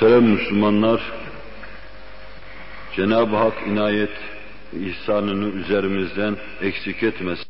[0.00, 1.00] Muhterem Müslümanlar,
[2.96, 4.10] Cenab-ı Hak inayet
[4.72, 7.44] ihsanını üzerimizden eksik etmesin.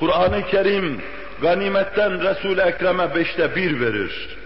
[0.00, 1.02] Kur'an-ı Kerim
[1.42, 4.38] ganimetten Resul-i Ekrem'e beşte bir verir.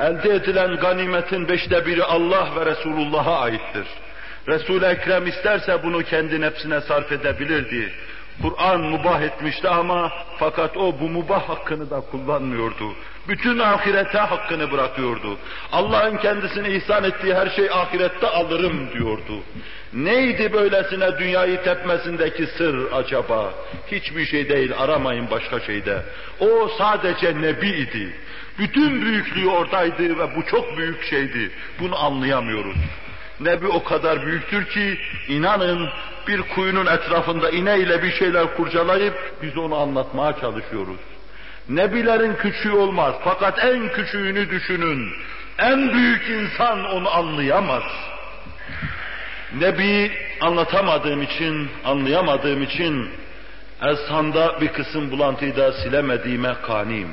[0.00, 3.86] Elde edilen ganimetin beşte biri Allah ve Resulullah'a aittir.
[4.48, 7.92] Resul-i Ekrem isterse bunu kendi nefsine sarf edebilirdi.
[8.42, 12.92] Kur'an mubah etmişti ama fakat o bu mubah hakkını da kullanmıyordu.
[13.28, 15.38] Bütün ahirete hakkını bırakıyordu.
[15.72, 19.42] Allah'ın kendisine ihsan ettiği her şey ahirette alırım diyordu.
[19.92, 23.54] Neydi böylesine dünyayı tepmesindeki sır acaba?
[23.92, 26.02] Hiçbir şey değil, aramayın başka şeyde.
[26.40, 28.16] O sadece nebi idi.
[28.58, 31.50] Bütün büyüklüğü oradaydı ve bu çok büyük şeydi.
[31.80, 32.76] Bunu anlayamıyoruz.
[33.40, 34.98] Nebi o kadar büyüktür ki
[35.28, 35.88] inanın
[36.28, 41.15] bir kuyunun etrafında ineyle bir şeyler kurcalayıp biz onu anlatmaya çalışıyoruz.
[41.68, 45.12] Nebilerin küçüğü olmaz fakat en küçüğünü düşünün.
[45.58, 47.82] En büyük insan onu anlayamaz.
[49.60, 53.10] Nebi anlatamadığım için, anlayamadığım için
[53.82, 57.10] Ezhan'da bir kısım bulantıyı da silemediğime kaniyim.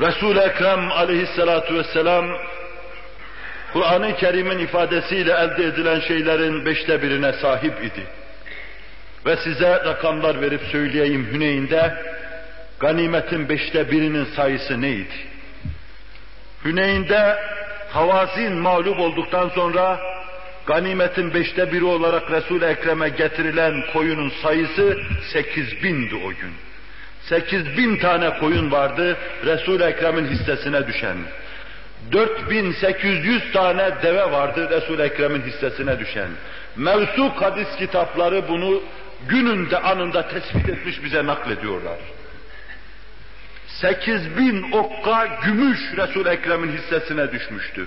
[0.00, 2.26] Resul-i Ekrem aleyhissalatu vesselam
[3.72, 8.06] Kur'an-ı Kerim'in ifadesiyle elde edilen şeylerin beşte birine sahip idi.
[9.26, 11.94] Ve size rakamlar verip söyleyeyim Hüneyn'de
[12.80, 15.14] ganimetin beşte birinin sayısı neydi?
[16.64, 17.38] Hüneyn'de
[17.90, 20.00] Havazin mağlup olduktan sonra
[20.66, 24.98] ganimetin beşte biri olarak Resul-i Ekrem'e getirilen koyunun sayısı
[25.32, 26.52] sekiz bindi o gün.
[27.22, 31.16] Sekiz bin tane koyun vardı Resul-i Ekrem'in hissesine düşen.
[32.12, 36.28] 4800 tane deve vardı Resul-i Ekrem'in hissesine düşen.
[36.76, 38.82] Mevsuk hadis kitapları bunu
[39.28, 41.98] gününde anında tespit etmiş bize naklediyorlar.
[43.68, 47.86] 8000 okka gümüş Resul-i Ekrem'in hissesine düşmüştü.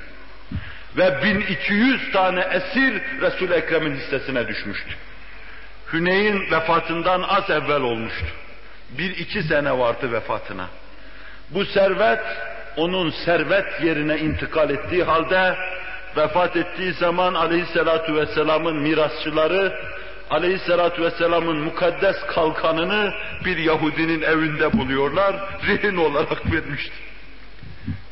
[0.98, 4.96] Ve 1200 tane esir Resul-i Ekrem'in hissesine düşmüştü.
[5.94, 8.28] Hüneyn vefatından az evvel olmuştu.
[8.98, 10.68] Bir iki sene vardı vefatına.
[11.50, 12.24] Bu servet
[12.78, 15.56] onun servet yerine intikal ettiği halde
[16.18, 19.80] vefat ettiği zaman aleyhissalatu vesselamın mirasçıları
[20.30, 23.14] aleyhissalatu vesselamın mukaddes kalkanını
[23.46, 25.36] bir Yahudinin evinde buluyorlar,
[25.68, 26.96] rehin olarak vermişti.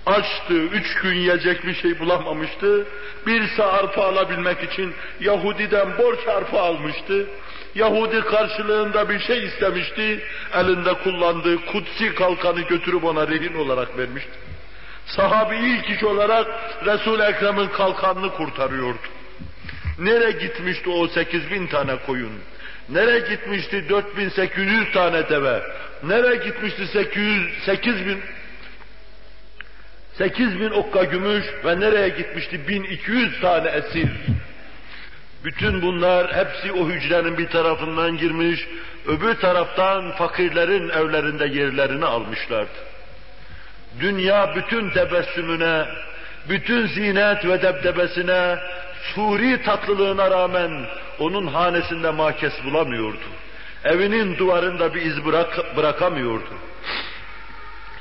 [0.05, 2.87] Açtı, üç gün yiyecek bir şey bulamamıştı.
[3.27, 7.27] Bir sağ arpa alabilmek için Yahudi'den borç arpa almıştı.
[7.75, 10.23] Yahudi karşılığında bir şey istemişti.
[10.53, 14.31] Elinde kullandığı kutsi kalkanı götürüp ona rehin olarak vermişti.
[15.05, 16.47] Sahabi ilk iş olarak
[16.85, 18.97] Resul-i Ekrem'in kalkanını kurtarıyordu.
[19.99, 22.33] Nere gitmişti o 8 bin tane koyun?
[22.89, 25.61] Nere gitmişti 4800 tane deve?
[26.03, 28.21] Nere gitmişti 800, 8 bin
[30.17, 34.09] 8 bin okka gümüş ve nereye gitmişti 1200 tane esir?
[35.43, 38.67] Bütün bunlar hepsi o hücrenin bir tarafından girmiş,
[39.07, 42.69] öbür taraftan fakirlerin evlerinde yerlerini almışlardı.
[43.99, 45.85] Dünya bütün tebessümüne,
[46.49, 48.57] bütün zinet ve debdebesine,
[49.15, 50.71] suri tatlılığına rağmen
[51.19, 53.25] onun hanesinde makes bulamıyordu.
[53.83, 56.53] Evinin duvarında bir iz bırak, bırakamıyordu.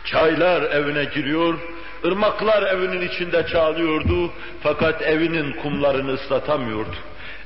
[0.05, 1.59] Çaylar evine giriyor,
[2.05, 6.97] ırmaklar evinin içinde çağlıyordu fakat evinin kumlarını ıslatamıyordu.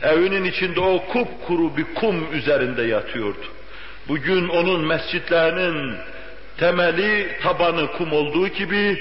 [0.03, 3.45] Evinin içinde o kupkuru bir kum üzerinde yatıyordu.
[4.09, 5.97] Bugün onun mescitlerinin
[6.59, 8.99] temeli, tabanı kum olduğu gibi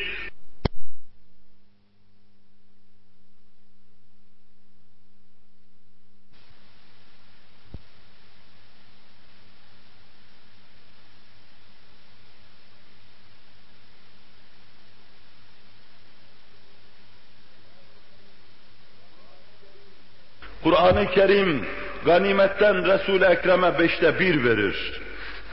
[20.79, 21.65] Kur'an-ı Kerim
[22.05, 25.01] ganimetten Resul-i Ekrem'e beşte bir verir.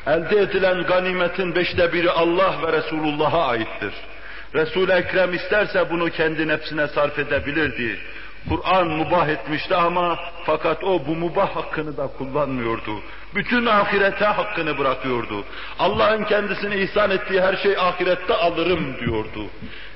[0.06, 3.93] Elde edilen ganimetin beşte biri Allah ve Resulullah'a aittir.
[4.55, 7.99] Resul-i Ekrem isterse bunu kendi nefsine sarf edebilirdi.
[8.49, 13.01] Kur'an mubah etmişti ama fakat o bu mubah hakkını da kullanmıyordu.
[13.35, 15.45] Bütün ahirete hakkını bırakıyordu.
[15.79, 19.47] Allah'ın kendisine ihsan ettiği her şey ahirette alırım diyordu.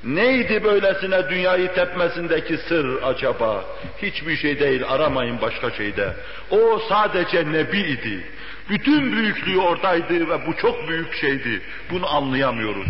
[0.04, 3.64] Neydi böylesine dünyayı tepmesindeki sır acaba?
[4.02, 6.14] Hiçbir şey değil aramayın başka şeyde.
[6.50, 8.24] O sadece nebi idi.
[8.70, 11.62] Bütün büyüklüğü oradaydı ve bu çok büyük şeydi.
[11.90, 12.88] Bunu anlayamıyoruz.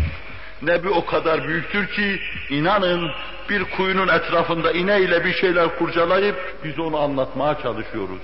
[0.61, 2.19] Nebi o kadar büyüktür ki
[2.49, 3.11] inanın
[3.49, 8.21] bir kuyunun etrafında ineyle bir şeyler kurcalayıp biz onu anlatmaya çalışıyoruz.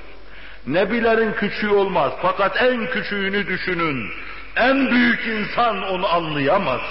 [0.67, 4.09] Nebilerin küçüğü olmaz fakat en küçüğünü düşünün.
[4.55, 6.81] En büyük insan onu anlayamaz.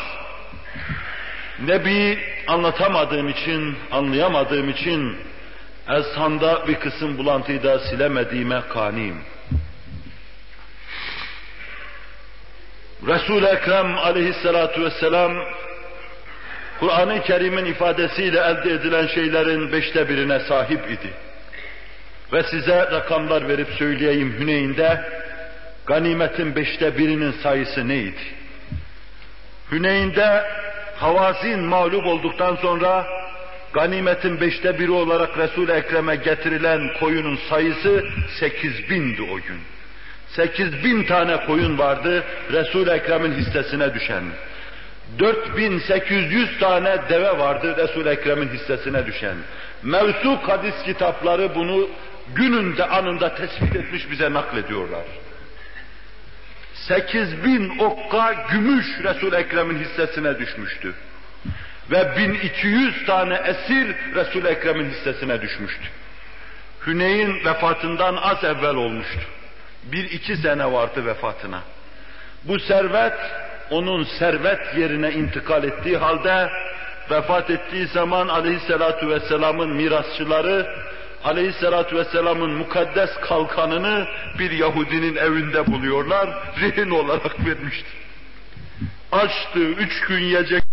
[1.67, 5.17] Nebi anlatamadığım için, anlayamadığım için
[5.89, 9.17] Ezhan'da bir kısım bulantıyı da silemediğime kaniyim.
[13.03, 15.33] Resul-i Ekrem aleyhissalatu vesselam
[16.81, 21.11] Kur'an-ı Kerim'in ifadesiyle elde edilen şeylerin beşte birine sahip idi.
[22.33, 25.05] Ve size rakamlar verip söyleyeyim Hüneyn'de
[25.87, 28.21] ganimetin beşte birinin sayısı neydi?
[29.73, 30.45] Hüneyn'de
[30.97, 33.07] Havazin mağlup olduktan sonra
[33.73, 38.05] ganimetin beşte biri olarak Resul-i Ekrem'e getirilen koyunun sayısı
[38.41, 39.61] sekiz bindi o gün.
[40.37, 44.25] Sekiz bin tane koyun vardı Resul-i Ekrem'in hissesine düşen.
[45.19, 49.37] 4800 tane deve vardı Resul-i Ekrem'in hissesine düşen.
[49.83, 51.89] Mevsuk hadis kitapları bunu
[52.35, 55.05] gününde anında tespit etmiş bize naklediyorlar.
[56.75, 60.95] 8000 okka gümüş Resul Ekrem'in hissesine düşmüştü.
[61.91, 65.89] Ve 1200 tane esir Resul Ekrem'in hissesine düşmüştü.
[66.87, 69.36] Hüneyn vefatından az evvel olmuştu.
[69.93, 71.61] Bir iki sene vardı vefatına.
[72.45, 73.19] Bu servet
[73.71, 76.51] onun servet yerine intikal ettiği halde
[77.11, 80.67] vefat ettiği zaman aleyhissalatu vesselamın mirasçıları
[81.25, 84.07] aleyhissalatu vesselamın mukaddes kalkanını
[84.39, 86.29] bir Yahudinin evinde buluyorlar,
[86.61, 88.07] rehin olarak vermiştir.
[89.13, 90.66] Açtı, üç gün yiyecek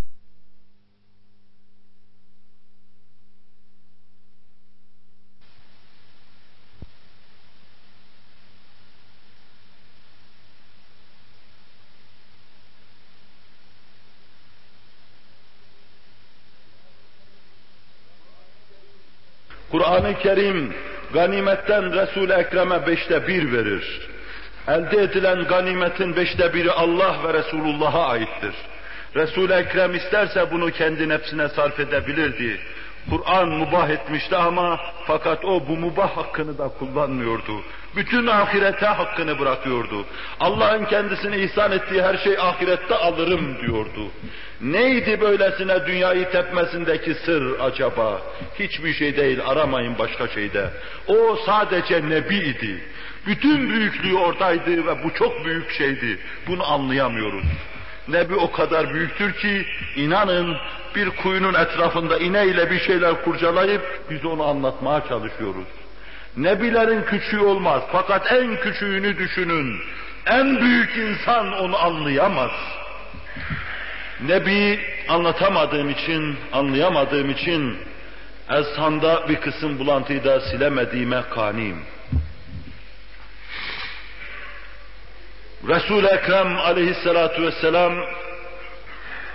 [19.94, 20.74] Kur'an-ı Kerim
[21.14, 24.10] ganimetten Resul-i Ekrem'e beşte bir verir.
[24.68, 28.54] Elde edilen ganimetin beşte biri Allah ve Resulullah'a aittir.
[29.16, 32.60] Resul-i Ekrem isterse bunu kendi nefsine sarf edebilirdi.
[33.10, 37.62] Kur'an mubah etmişti ama fakat o bu mubah hakkını da kullanmıyordu.
[37.96, 40.06] Bütün ahirete hakkını bırakıyordu.
[40.40, 44.12] Allah'ın kendisine ihsan ettiği her şey ahirette alırım diyordu.
[44.62, 48.22] Neydi böylesine dünyayı tepmesindeki sır acaba?
[48.60, 50.70] Hiçbir şey değil aramayın başka şeyde.
[51.08, 52.84] O sadece nebi idi.
[53.28, 56.20] Bütün büyüklüğü oradaydı ve bu çok büyük şeydi.
[56.48, 57.46] Bunu anlayamıyoruz.
[58.08, 59.66] Nebi o kadar büyüktür ki
[59.96, 60.58] inanın
[60.96, 65.68] bir kuyunun etrafında ineyle bir şeyler kurcalayıp biz onu anlatmaya çalışıyoruz.
[66.38, 69.80] Nebilerin küçüğü olmaz fakat en küçüğünü düşünün.
[70.26, 72.52] En büyük insan onu anlayamaz.
[74.28, 74.80] Nebi
[75.10, 77.78] anlatamadığım için, anlayamadığım için
[78.50, 81.78] Ezhan'da bir kısım bulantıyı da silemediğime kaniyim.
[85.68, 87.94] Resul-i Ekrem aleyhissalatu vesselam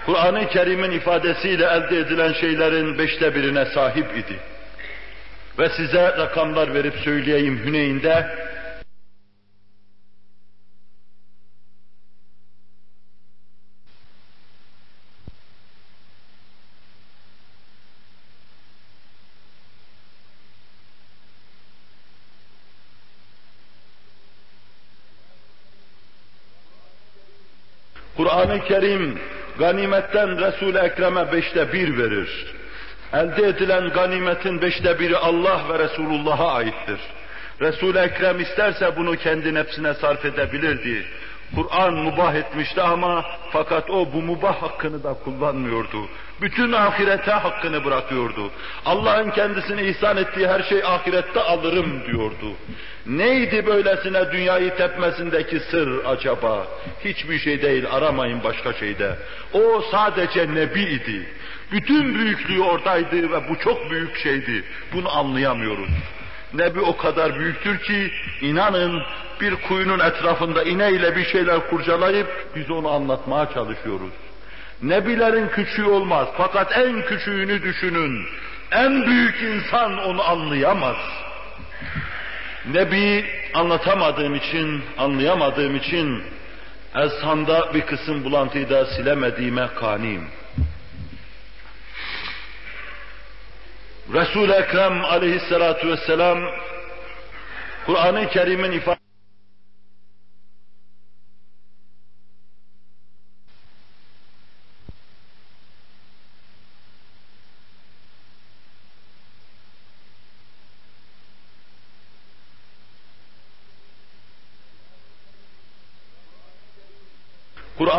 [0.06, 4.36] Kur'an-ı Kerim'in ifadesiyle elde edilen şeylerin beşte birine sahip idi.
[5.58, 8.26] Ve size rakamlar verip söyleyeyim Hüneyn'de
[28.28, 29.18] Kur'an-ı Kerim
[29.58, 32.54] ganimetten Resul-i Ekrem'e beşte bir verir.
[33.12, 37.00] Elde edilen ganimetin beşte biri Allah ve Resulullah'a aittir.
[37.60, 41.06] Resul-i Ekrem isterse bunu kendi nefsine sarf edebilirdi.
[41.54, 46.08] Kur'an mubah etmişti ama fakat o bu mubah hakkını da kullanmıyordu.
[46.40, 48.50] Bütün ahirete hakkını bırakıyordu.
[48.86, 52.52] Allah'ın kendisine ihsan ettiği her şey ahirette alırım diyordu.
[53.06, 56.66] Neydi böylesine dünyayı tepmesindeki sır acaba?
[57.04, 59.16] Hiçbir şey değil aramayın başka şeyde.
[59.52, 61.26] O sadece nebi idi.
[61.72, 64.64] Bütün büyüklüğü oradaydı ve bu çok büyük şeydi.
[64.92, 65.90] Bunu anlayamıyoruz.
[66.54, 69.02] Nebi o kadar büyüktür ki inanın
[69.40, 74.27] bir kuyunun etrafında ineyle bir şeyler kurcalayıp biz onu anlatmaya çalışıyoruz.
[74.82, 78.26] Nebilerin küçüğü olmaz fakat en küçüğünü düşünün.
[78.70, 80.96] En büyük insan onu anlayamaz.
[82.72, 86.22] Nebi anlatamadığım için, anlayamadığım için
[86.96, 90.28] ezhanda bir kısım bulantıyı da silemediğime kaniyim.
[94.12, 96.38] Resul-i Ekrem aleyhissalatu vesselam
[97.86, 99.07] Kur'an-ı Kerim'in ifade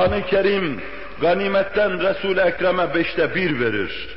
[0.09, 0.81] Kur'an-ı Kerim
[1.21, 4.07] ganimetten Resul-i Ekrem'e beşte bir verir.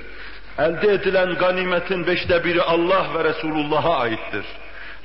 [0.58, 4.44] Elde edilen ganimetin beşte biri Allah ve Resulullah'a aittir.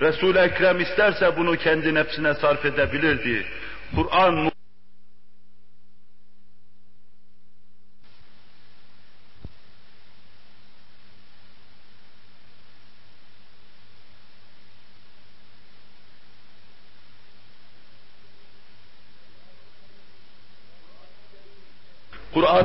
[0.01, 3.45] Resul-i Ekrem isterse bunu kendi nefsine sarf edebilirdi.
[3.95, 4.51] Kur'an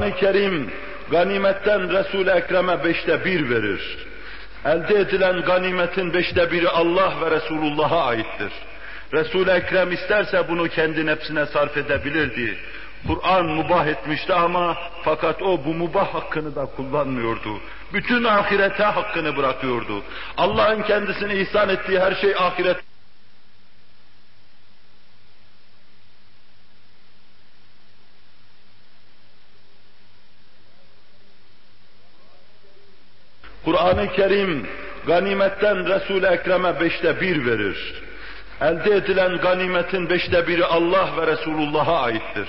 [0.03, 0.71] Kur'an-ı Kerim
[1.11, 3.99] ganimetten Resul-i Ekrem'e beşte bir verir.
[4.65, 8.53] Elde edilen ganimetin beşte biri Allah ve Resulullah'a aittir.
[9.13, 12.59] Resul-i Ekrem isterse bunu kendi nefsine sarf edebilirdi.
[13.07, 17.61] Kur'an mubah etmişti ama fakat o bu mubah hakkını da kullanmıyordu.
[17.93, 20.03] Bütün ahirete hakkını bırakıyordu.
[20.37, 22.77] Allah'ın kendisine ihsan ettiği her şey ahiret
[33.73, 34.67] Kur'an-ı Kerim
[35.07, 37.95] ganimetten Resul-i Ekrem'e beşte bir verir.
[38.61, 42.49] Elde edilen ganimetin beşte biri Allah ve Resulullah'a aittir.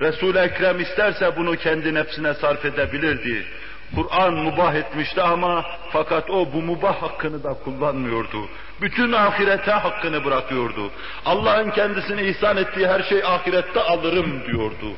[0.00, 3.46] Resul-i Ekrem isterse bunu kendi nefsine sarf edebilirdi.
[3.94, 8.48] Kur'an mubah etmişti ama fakat o bu mubah hakkını da kullanmıyordu.
[8.80, 10.90] Bütün ahirete hakkını bırakıyordu.
[11.24, 14.92] Allah'ın kendisine ihsan ettiği her şey ahirette alırım diyordu.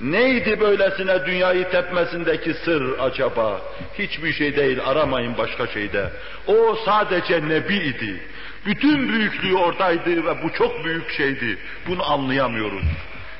[0.00, 3.60] Neydi böylesine dünyayı tepmesindeki sır acaba?
[3.98, 6.10] Hiçbir şey değil aramayın başka şeyde.
[6.46, 8.20] O sadece nebi idi.
[8.66, 11.58] Bütün büyüklüğü oradaydı ve bu çok büyük şeydi.
[11.88, 12.84] Bunu anlayamıyoruz.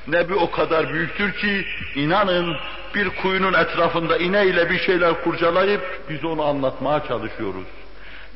[0.09, 2.57] Nebi o kadar büyüktür ki inanın
[2.95, 7.67] bir kuyunun etrafında ineyle bir şeyler kurcalayıp biz onu anlatmaya çalışıyoruz.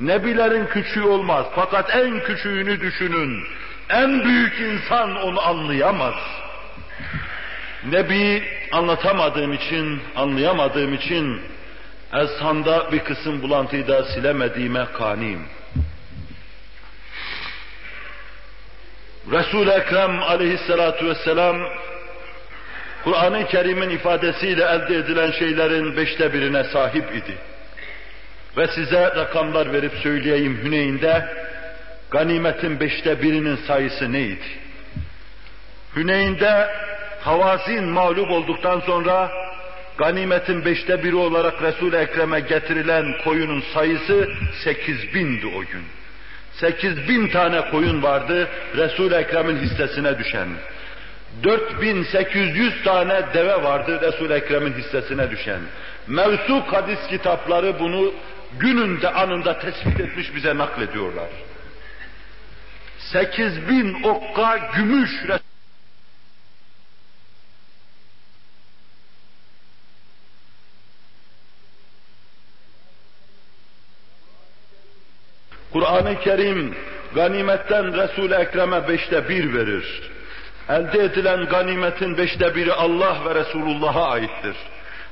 [0.00, 3.44] Nebilerin küçüğü olmaz fakat en küçüğünü düşünün.
[3.88, 6.14] En büyük insan onu anlayamaz.
[7.90, 11.40] Nebi anlatamadığım için, anlayamadığım için
[12.12, 15.42] ezhanda bir kısım bulantıyı da silemediğime kaniyim.
[19.30, 21.56] Resul-i Ekrem aleyhissalatu vesselam
[23.04, 27.34] Kur'an-ı Kerim'in ifadesiyle elde edilen şeylerin beşte birine sahip idi.
[28.56, 31.26] Ve size rakamlar verip söyleyeyim Hüneyn'de
[32.10, 34.44] ganimetin beşte birinin sayısı neydi?
[35.96, 36.68] Hüneyn'de
[37.20, 39.30] Havazin mağlup olduktan sonra
[39.98, 44.28] ganimetin beşte biri olarak Resul-i Ekrem'e getirilen koyunun sayısı
[44.64, 45.82] sekiz bindi o gün.
[46.52, 50.48] Sekiz bin tane koyun vardı Resul-i Ekrem'in hissesine düşen.
[51.44, 55.60] 4800 tane deve vardı Resul-i Ekrem'in hissesine düşen.
[56.06, 58.12] Mevsuk hadis kitapları bunu
[58.58, 61.28] gününde anında tespit etmiş bize naklediyorlar.
[62.98, 65.10] 8000 okka gümüş
[75.72, 76.74] Kur'an-ı Kerim
[77.14, 80.10] ganimetten Resul-i Ekrem'e beşte bir verir.
[80.68, 84.56] Elde edilen ganimetin beşte biri Allah ve Resulullah'a aittir.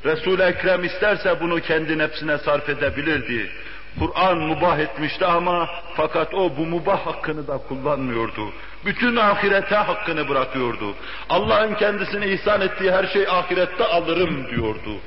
[0.04, 3.50] Resul-i Ekrem isterse bunu kendi nefsine sarf edebilirdi.
[3.98, 8.52] Kur'an mubah etmişti ama fakat o bu mubah hakkını da kullanmıyordu.
[8.84, 10.94] Bütün ahirete hakkını bırakıyordu.
[11.28, 15.00] Allah'ın kendisine ihsan ettiği her şey ahirette alırım diyordu.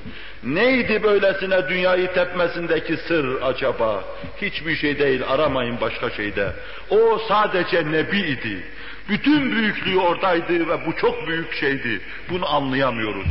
[0.43, 4.03] Neydi böylesine dünyayı tepmesindeki sır acaba?
[4.41, 6.53] Hiçbir şey değil aramayın başka şeyde.
[6.89, 8.63] O sadece nebi idi.
[9.09, 12.01] Bütün büyüklüğü oradaydı ve bu çok büyük şeydi.
[12.29, 13.27] Bunu anlayamıyoruz.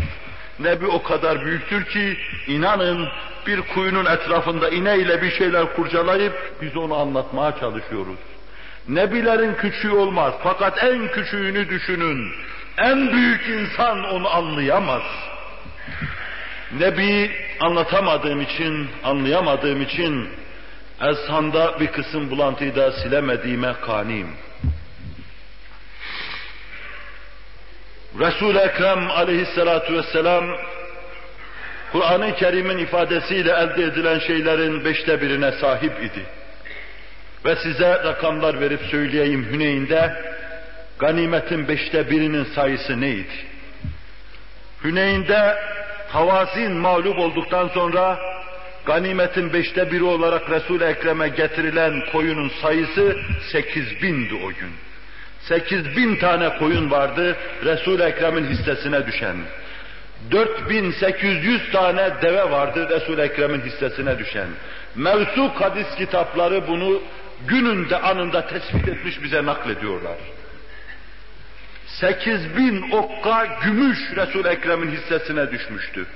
[0.58, 3.08] Nebi o kadar büyüktür ki inanın
[3.46, 8.31] bir kuyunun etrafında ineyle bir şeyler kurcalayıp biz onu anlatmaya çalışıyoruz.
[8.88, 12.32] Nebilerin küçüğü olmaz fakat en küçüğünü düşünün.
[12.78, 15.02] En büyük insan onu anlayamaz.
[16.78, 20.28] Nebi anlatamadığım için, anlayamadığım için
[21.02, 24.28] ezhanda bir kısım bulantıyı da silemediğime kaniyim.
[28.18, 30.44] Resul-i Ekrem aleyhissalatu vesselam
[31.92, 36.26] Kur'an-ı Kerim'in ifadesiyle elde edilen şeylerin beşte birine sahip idi.
[37.44, 40.12] Ve size rakamlar verip söyleyeyim Hüneyn'de
[40.98, 43.32] ganimetin beşte birinin sayısı neydi?
[44.84, 45.56] Hüneyn'de
[46.08, 48.18] Havazin mağlup olduktan sonra
[48.86, 53.16] ganimetin beşte biri olarak Resul-i Ekrem'e getirilen koyunun sayısı
[53.52, 54.70] sekiz bindi o gün.
[55.40, 59.36] Sekiz bin tane koyun vardı Resul-i Ekrem'in hissesine düşen.
[60.30, 64.48] 4800 tane deve vardı Resul-i Ekrem'in hissesine düşen.
[64.94, 67.02] Mevsuk hadis kitapları bunu
[67.48, 70.16] gününde anında tespit etmiş bize naklediyorlar.
[71.86, 76.06] 8000 okka gümüş Resul-i Ekrem'in hissesine düşmüştü.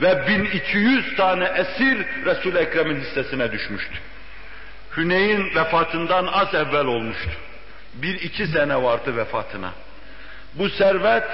[0.00, 3.94] Ve 1200 tane esir Resul-i Ekrem'in hissesine düşmüştü.
[4.96, 7.30] Hüneyn vefatından az evvel olmuştu.
[7.94, 9.70] Bir iki sene vardı vefatına.
[10.54, 11.24] Bu servet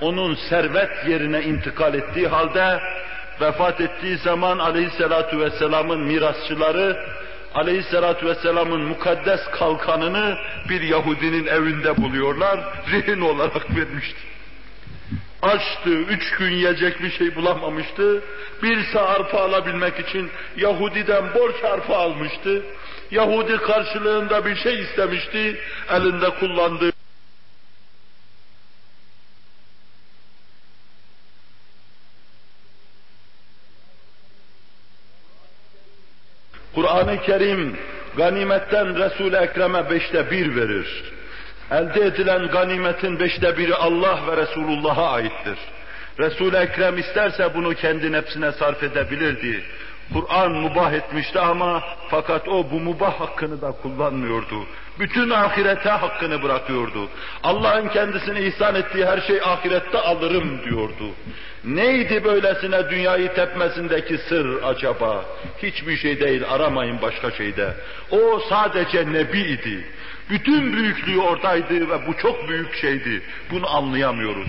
[0.00, 2.80] onun servet yerine intikal ettiği halde
[3.40, 6.96] vefat ettiği zaman aleyhissalatu vesselamın mirasçıları
[7.54, 10.38] aleyhissalatu vesselamın mukaddes kalkanını
[10.68, 12.60] bir Yahudinin evinde buluyorlar,
[12.92, 14.20] rehin olarak vermişti.
[15.42, 18.22] Açtı, üç gün yiyecek bir şey bulamamıştı.
[18.62, 22.62] Bir sağ arpa alabilmek için Yahudi'den borç arpa almıştı.
[23.10, 26.92] Yahudi karşılığında bir şey istemişti, elinde kullandığı
[36.80, 37.76] Kur'an-ı Kerim
[38.16, 41.04] ganimetten Resul-i Ekrem'e beşte bir verir.
[41.70, 45.58] Elde edilen ganimetin beşte biri Allah ve Resulullah'a aittir.
[46.18, 49.64] Resul-i Ekrem isterse bunu kendi nefsine sarf edebilirdi.
[50.12, 54.66] Kur'an mubah etmişti ama fakat o bu mubah hakkını da kullanmıyordu.
[55.00, 57.08] Bütün ahirete hakkını bırakıyordu.
[57.42, 61.14] Allah'ın kendisine ihsan ettiği her şey ahirette alırım diyordu.
[61.64, 65.24] Neydi böylesine dünyayı tepmesindeki sır acaba?
[65.62, 67.74] Hiçbir şey değil, aramayın başka şeyde.
[68.10, 69.84] O sadece nebi idi.
[70.30, 73.22] Bütün büyüklüğü oradaydı ve bu çok büyük şeydi.
[73.50, 74.48] Bunu anlayamıyoruz.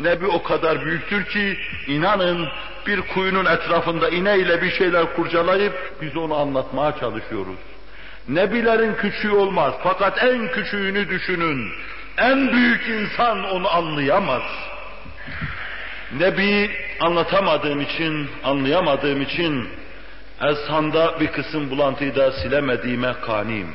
[0.00, 2.48] Nebi o kadar büyüktür ki inanın
[2.86, 7.58] bir kuyunun etrafında ineyle bir şeyler kurcalayıp biz onu anlatmaya çalışıyoruz.
[8.28, 11.72] Nebilerin küçüğü olmaz fakat en küçüğünü düşünün.
[12.18, 14.42] En büyük insan onu anlayamaz.
[16.12, 16.70] Nebi
[17.00, 19.68] anlatamadığım için, anlayamadığım için
[20.42, 23.68] Ezhan'da bir kısım bulantıyı da silemediğime kaniyim.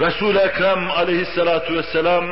[0.00, 2.24] Resul-i Ekrem aleyhissalatu vesselam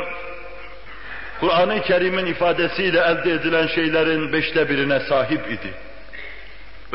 [1.41, 5.86] Kur'an-ı Kerim'in ifadesiyle elde edilen şeylerin beşte birine sahip idi.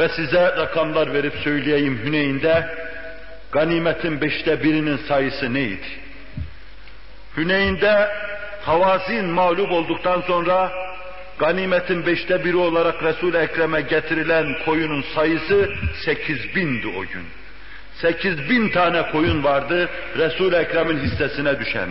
[0.02, 2.70] Ve size rakamlar verip söyleyeyim Hüneyn'de
[3.52, 5.88] ganimetin beşte birinin sayısı neydi?
[7.38, 8.10] Hüneyn'de
[8.62, 10.72] Havazin mağlup olduktan sonra
[11.40, 15.70] ganimetin beşte biri olarak Resul-i Ekrem'e getirilen koyunun sayısı
[16.06, 17.26] sekiz bindi o gün.
[17.96, 21.90] Sekiz bin tane koyun vardı Resul-i Ekrem'in hissesine düşen.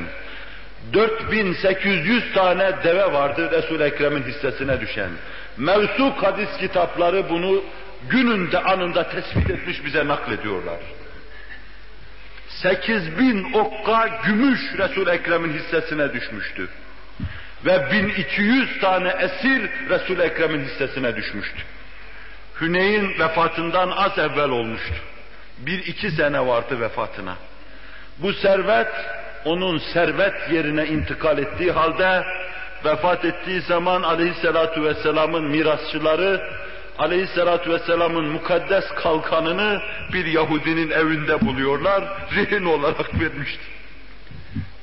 [0.93, 5.11] 4800 tane deve vardı Resul-i Ekrem'in hissesine düşen.
[5.57, 7.63] Mevsuk hadis kitapları bunu
[8.09, 10.79] gününde anında tespit etmiş bize naklediyorlar.
[12.49, 16.69] 8000 okka gümüş Resul-i Ekrem'in hissesine düşmüştü.
[17.67, 21.63] Ve 1200 tane esir Resul-i Ekrem'in hissesine düşmüştü.
[22.61, 24.95] Hüneyn vefatından az evvel olmuştu.
[25.59, 27.37] Bir iki sene vardı vefatına.
[28.19, 28.93] Bu servet
[29.45, 32.25] onun servet yerine intikal ettiği halde
[32.85, 36.41] vefat ettiği zaman aleyhissalatu vesselamın mirasçıları
[37.01, 39.81] aleyhissalatu vesselamın mukaddes kalkanını
[40.13, 43.65] bir Yahudinin evinde buluyorlar, rehin olarak vermişti.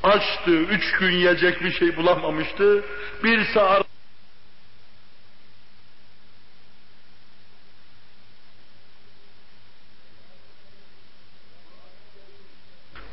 [0.04, 2.84] Açtı, üç gün yiyecek bir şey bulamamıştı,
[3.24, 3.86] bir saat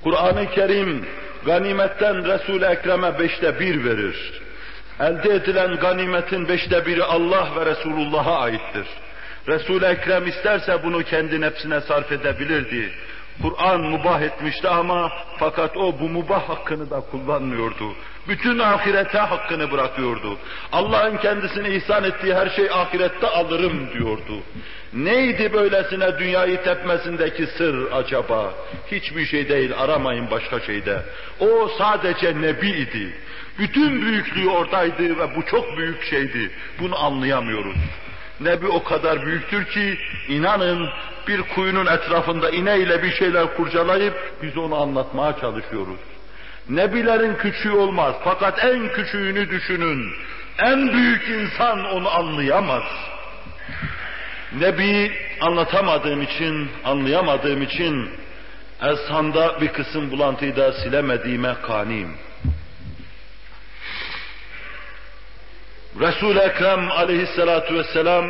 [0.02, 1.06] Kur'an-ı Kerim
[1.46, 4.43] ganimetten Resul-i Ekrem'e beşte bir verir.
[5.00, 8.86] Elde edilen ganimetin beşte biri Allah ve Resulullah'a aittir.
[9.48, 12.92] Resul-i Ekrem isterse bunu kendi nefsine sarf edebilirdi.
[13.42, 17.92] Kur'an mubah etmişti ama fakat o bu mubah hakkını da kullanmıyordu.
[18.28, 20.38] Bütün ahirete hakkını bırakıyordu.
[20.72, 24.42] Allah'ın kendisine ihsan ettiği her şey ahirette alırım diyordu.
[24.92, 28.54] Neydi böylesine dünyayı tepmesindeki sır acaba?
[28.86, 31.02] Hiçbir şey değil, aramayın başka şeyde.
[31.40, 33.14] O sadece nebi idi.
[33.58, 36.50] Bütün büyüklüğü oradaydı ve bu çok büyük şeydi.
[36.80, 37.76] Bunu anlayamıyoruz.
[38.40, 40.88] Nebi o kadar büyüktür ki inanın
[41.28, 46.00] bir kuyunun etrafında ineyle bir şeyler kurcalayıp biz onu anlatmaya çalışıyoruz.
[46.68, 50.12] Nebilerin küçüğü olmaz fakat en küçüğünü düşünün.
[50.58, 52.82] En büyük insan onu anlayamaz.
[54.60, 58.08] Nebi anlatamadığım için, anlayamadığım için
[58.82, 62.10] Ezhan'da bir kısım bulantıyı da silemediğime kaniyim.
[66.00, 68.26] Resul-i Ekrem aleyhissalatu vesselam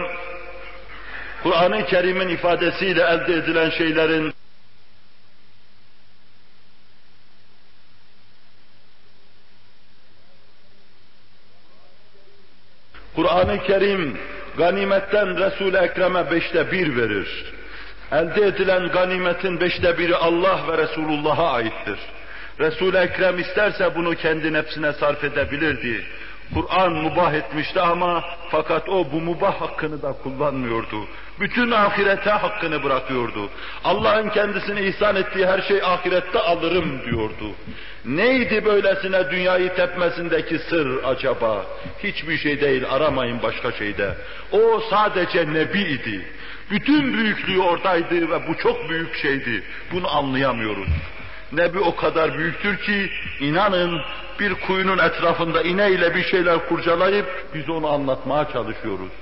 [1.43, 4.35] Kur'an-ı Kerim'in ifadesiyle elde edilen şeylerin
[13.15, 14.19] Kur'an-ı Kerim
[14.59, 17.55] ganimetten Resul-i Ekrem'e beşte bir verir.
[18.13, 21.99] Elde edilen ganimetin beşte biri Allah ve Resulullah'a aittir.
[22.61, 26.07] Resul-i Ekrem isterse bunu kendi nefsine sarf edebilirdi.
[26.55, 31.07] Kur'an mubah etmişti ama fakat o bu mubah hakkını da kullanmıyordu.
[31.41, 33.49] Bütün ahirete hakkını bırakıyordu.
[33.85, 37.51] Allah'ın kendisine ihsan ettiği her şey ahirette alırım diyordu.
[38.05, 41.67] Neydi böylesine dünyayı tepmesindeki sır acaba?
[42.03, 44.15] Hiçbir şey değil aramayın başka şeyde.
[44.53, 46.27] O sadece nebi idi.
[46.71, 49.63] Bütün büyüklüğü oradaydı ve bu çok büyük şeydi.
[49.93, 50.89] Bunu anlayamıyoruz.
[51.57, 54.01] Nebi o kadar büyüktür ki inanın
[54.41, 59.13] bir kuyunun etrafında ineyle bir şeyler kurcalayıp biz onu anlatmaya çalışıyoruz.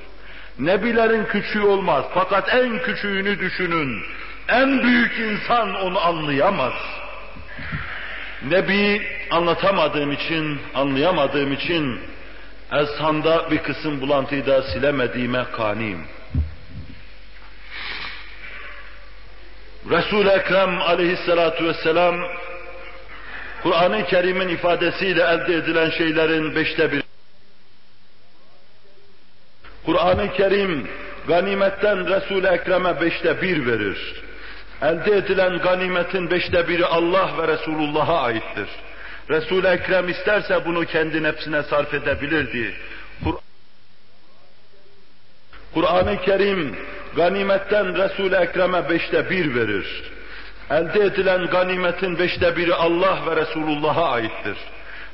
[0.59, 4.03] Nebilerin küçüğü olmaz fakat en küçüğünü düşünün.
[4.49, 6.73] En büyük insan onu anlayamaz.
[8.49, 12.01] Nebi anlatamadığım için, anlayamadığım için
[12.73, 16.05] Ezhan'da bir kısım bulantıyı da silemediğime kaniyim.
[19.91, 22.17] Resul-i Ekrem aleyhissalatu vesselam
[23.63, 27.03] Kur'an-ı Kerim'in ifadesiyle elde edilen şeylerin beşte bir.
[29.87, 30.89] Kur'an-ı Kerim
[31.29, 34.23] ganimetten Resul-i Ekrem'e beşte bir verir.
[34.83, 38.69] Elde edilen ganimetin beşte biri Allah ve Resulullah'a aittir.
[39.31, 42.75] Resul-i Ekrem isterse bunu kendi nefsine sarf edebilirdi.
[45.75, 46.77] Kur'an-ı Kerim
[47.17, 50.03] ganimetten Resul-i Ekrem'e beşte bir verir.
[50.71, 54.57] Elde edilen ganimetin beşte biri Allah ve Resulullah'a aittir.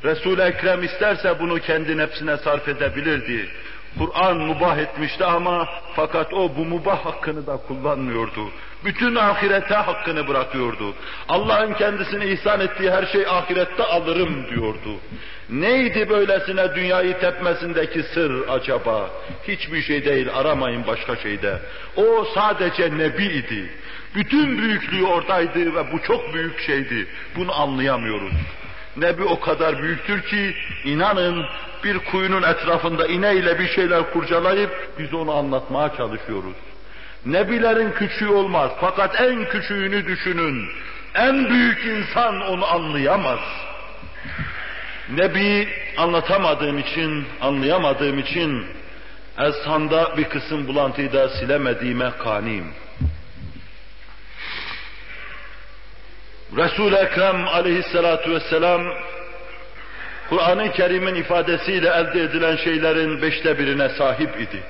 [0.04, 3.48] Resul-i Ekrem isterse bunu kendi nefsine sarf edebilirdi.
[3.98, 8.50] Kur'an mubah etmişti ama fakat o bu mubah hakkını da kullanmıyordu.
[8.84, 10.94] Bütün ahirete hakkını bırakıyordu.
[11.28, 14.94] Allah'ın kendisine ihsan ettiği her şey ahirette alırım diyordu.
[15.50, 19.10] Neydi böylesine dünyayı tepmesindeki sır acaba?
[19.48, 21.58] Hiçbir şey değil aramayın başka şeyde.
[21.96, 23.70] O sadece nebi idi.
[24.14, 27.06] Bütün büyüklüğü oradaydı ve bu çok büyük şeydi.
[27.36, 28.32] Bunu anlayamıyoruz.
[28.98, 31.46] Nebi o kadar büyüktür ki inanın
[31.84, 36.56] bir kuyunun etrafında ineyle bir şeyler kurcalayıp biz onu anlatmaya çalışıyoruz.
[37.26, 40.68] Nebilerin küçüğü olmaz fakat en küçüğünü düşünün.
[41.14, 43.40] En büyük insan onu anlayamaz.
[45.10, 48.66] Nebi anlatamadığım için, anlayamadığım için
[49.38, 52.66] Ezhan'da bir kısım bulantıyı da silemediğime kaniyim.
[56.56, 58.82] Resul-i Ekrem aleyhissalatu vesselam
[60.28, 64.62] Kur'an-ı Kerim'in ifadesiyle elde edilen şeylerin beşte birine sahip idi.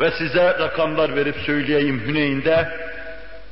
[0.00, 2.68] Ve size rakamlar verip söyleyeyim Hüneyn'de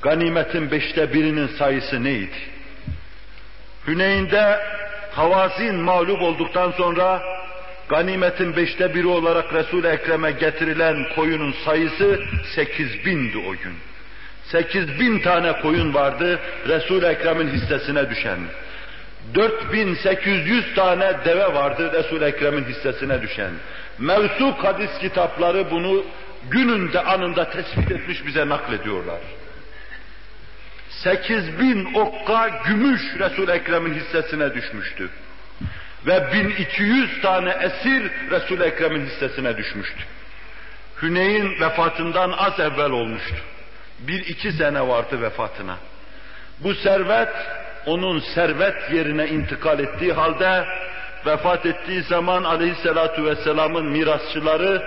[0.03, 2.39] ganimetin beşte birinin sayısı neydi?
[3.87, 4.61] Hüneyn'de
[5.13, 7.23] Havazin mağlup olduktan sonra
[7.89, 12.21] ganimetin beşte biri olarak Resul-i Ekrem'e getirilen koyunun sayısı
[12.55, 13.75] sekiz bindi o gün.
[14.45, 18.39] Sekiz bin tane koyun vardı Resul-i Ekrem'in hissesine düşen.
[19.35, 23.51] 4800 tane deve vardı Resul-i Ekrem'in hissesine düşen.
[23.99, 26.05] Mevsuk hadis kitapları bunu
[26.51, 29.21] gününde anında tespit etmiş bize naklediyorlar.
[30.91, 35.11] 8000 okka gümüş Resul-i Ekrem'in hissesine düşmüştü.
[36.07, 40.05] Ve 1200 tane esir Resul-i Ekrem'in hissesine düşmüştü.
[41.03, 43.37] Hüneyn vefatından az evvel olmuştu.
[44.09, 45.77] Bir iki sene vardı vefatına.
[46.61, 47.29] Bu servet
[47.87, 50.65] onun servet yerine intikal ettiği halde
[51.27, 54.83] vefat ettiği zaman aleyhissalatu vesselamın mirasçıları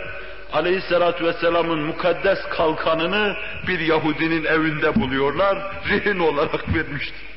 [0.53, 3.35] aleyhissalatu vesselamın mukaddes kalkanını
[3.67, 5.57] bir Yahudinin evinde buluyorlar,
[5.89, 7.36] rehin olarak vermişti.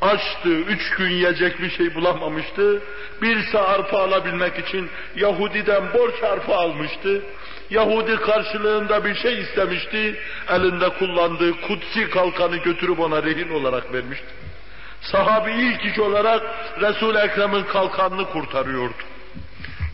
[0.00, 2.82] Açtı, üç gün yiyecek bir şey bulamamıştı.
[3.22, 7.22] Bir sağ arpa alabilmek için Yahudi'den borç arpa almıştı.
[7.70, 10.20] Yahudi karşılığında bir şey istemişti.
[10.48, 14.26] Elinde kullandığı kutsi kalkanı götürüp ona rehin olarak vermişti.
[15.00, 16.42] Sahabi ilk iş olarak
[16.80, 18.94] Resul-i Ekrem'in kalkanını kurtarıyordu.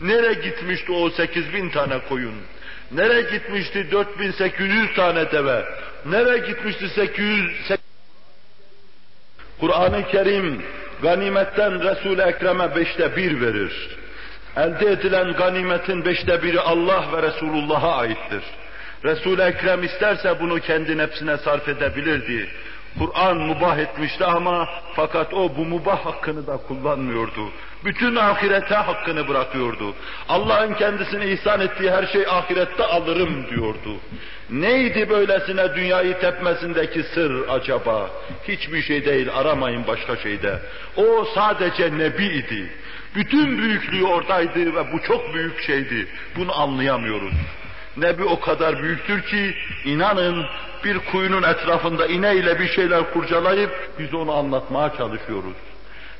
[0.01, 2.35] Nere gitmişti o 8 bin tane koyun?
[2.91, 5.65] Nere gitmişti 4800 tane deve?
[6.05, 7.84] Nere gitmişti 800...
[9.65, 10.61] Kur'an-ı Kerim
[11.01, 13.73] ganimetten Resul-i Ekrem'e beşte bir verir.
[14.57, 18.43] Elde edilen ganimetin beşte biri Allah ve Resulullah'a aittir.
[19.05, 22.49] Resul-i Ekrem isterse bunu kendi nefsine sarf edebilirdi.
[22.99, 27.49] Kur'an mubah etmişti ama fakat o bu mubah hakkını da kullanmıyordu.
[27.85, 29.93] Bütün ahirete hakkını bırakıyordu.
[30.29, 33.97] Allah'ın kendisine ihsan ettiği her şey ahirette alırım diyordu.
[34.49, 38.09] Neydi böylesine dünyayı tepmesindeki sır acaba?
[38.47, 40.59] Hiçbir şey değil, aramayın başka şeyde.
[40.97, 42.69] O sadece nebi idi.
[43.15, 46.07] Bütün büyüklüğü oradaydı ve bu çok büyük şeydi.
[46.35, 47.33] Bunu anlayamıyoruz.
[47.97, 49.55] Nebi o kadar büyüktür ki
[49.85, 50.45] inanın
[50.83, 55.55] bir kuyunun etrafında ineyle bir şeyler kurcalayıp biz onu anlatmaya çalışıyoruz.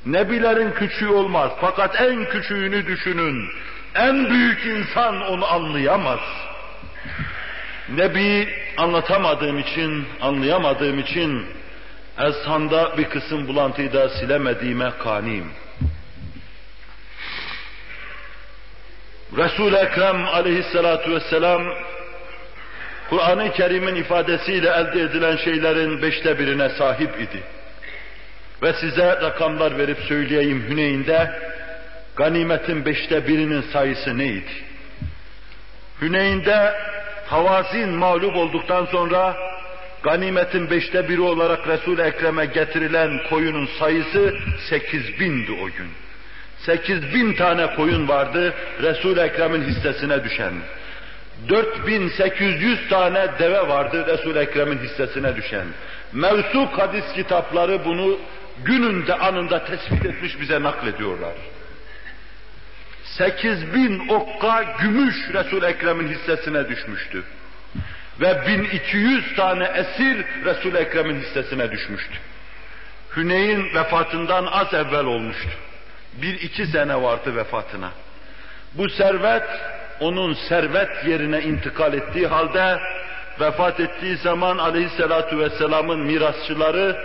[0.05, 3.49] Nebilerin küçüğü olmaz fakat en küçüğünü düşünün.
[3.95, 6.19] En büyük insan onu anlayamaz.
[7.89, 11.45] Nebi anlatamadığım için, anlayamadığım için
[12.19, 15.51] ezhanda bir kısım bulantıyı da silemediğime kaniyim.
[19.33, 21.63] Resul-i Ekrem aleyhissalatu vesselam
[23.09, 27.43] Kur'an-ı Kerim'in ifadesiyle elde edilen şeylerin beşte birine sahip idi.
[28.63, 31.31] Ve size rakamlar verip söyleyeyim Hüneyn'de
[32.15, 34.51] ganimetin beşte birinin sayısı neydi?
[36.01, 36.73] Hüneyn'de
[37.25, 39.37] Havazin mağlup olduktan sonra
[40.03, 44.35] ganimetin beşte biri olarak Resul-i Ekrem'e getirilen koyunun sayısı
[44.69, 46.04] sekiz bindi o gün.
[46.65, 50.53] Sekiz bin tane koyun vardı Resul-i Ekrem'in hissesine düşen.
[51.49, 55.65] 4800 tane deve vardı Resul-i Ekrem'in hissesine düşen.
[56.13, 58.19] Mevsuk hadis kitapları bunu
[58.65, 61.33] gününde anında tespit etmiş bize naklediyorlar.
[63.03, 67.23] 8000 okka gümüş Resul-i Ekrem'in hissesine düşmüştü.
[68.21, 72.17] Ve 1200 tane esir Resul-i Ekrem'in hissesine düşmüştü.
[73.15, 75.49] Hüneyn vefatından az evvel olmuştu.
[76.21, 77.91] Bir iki sene vardı vefatına.
[78.73, 79.43] Bu servet
[79.99, 82.79] onun servet yerine intikal ettiği halde
[83.39, 86.97] vefat ettiği zaman aleyhissalatu vesselamın mirasçıları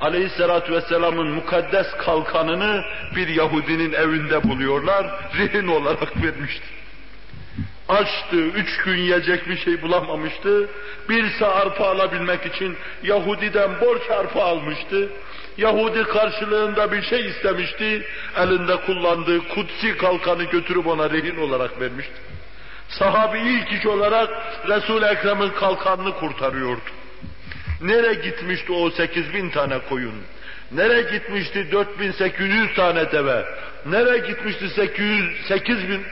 [0.00, 2.84] aleyhissalatu vesselamın mukaddes kalkanını
[3.16, 5.06] bir Yahudinin evinde buluyorlar,
[5.38, 6.66] rehin olarak vermişti.
[7.88, 10.68] Açtı, üç gün yiyecek bir şey bulamamıştı.
[11.08, 15.08] Bir arpa alabilmek için Yahudi'den borç arpa almıştı.
[15.56, 18.06] Yahudi karşılığında bir şey istemişti.
[18.36, 22.12] Elinde kullandığı kutsi kalkanı götürüp ona rehin olarak vermişti.
[22.88, 24.30] Sahabi ilk iş olarak
[24.68, 26.80] Resul-i Ekrem'in kalkanını kurtarıyordu.
[27.82, 30.14] Nere gitmişti o 8 bin tane koyun?
[30.72, 33.44] Nere gitmişti 4800 tane deve?
[33.86, 36.02] Nere gitmişti 800, 8 bin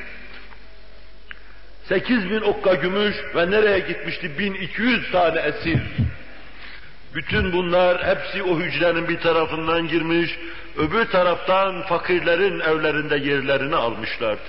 [1.89, 5.79] 8 bin okka gümüş ve nereye gitmişti 1200 tane esir?
[7.15, 10.39] Bütün bunlar hepsi o hücrenin bir tarafından girmiş,
[10.77, 14.41] öbür taraftan fakirlerin evlerinde yerlerini almışlardı.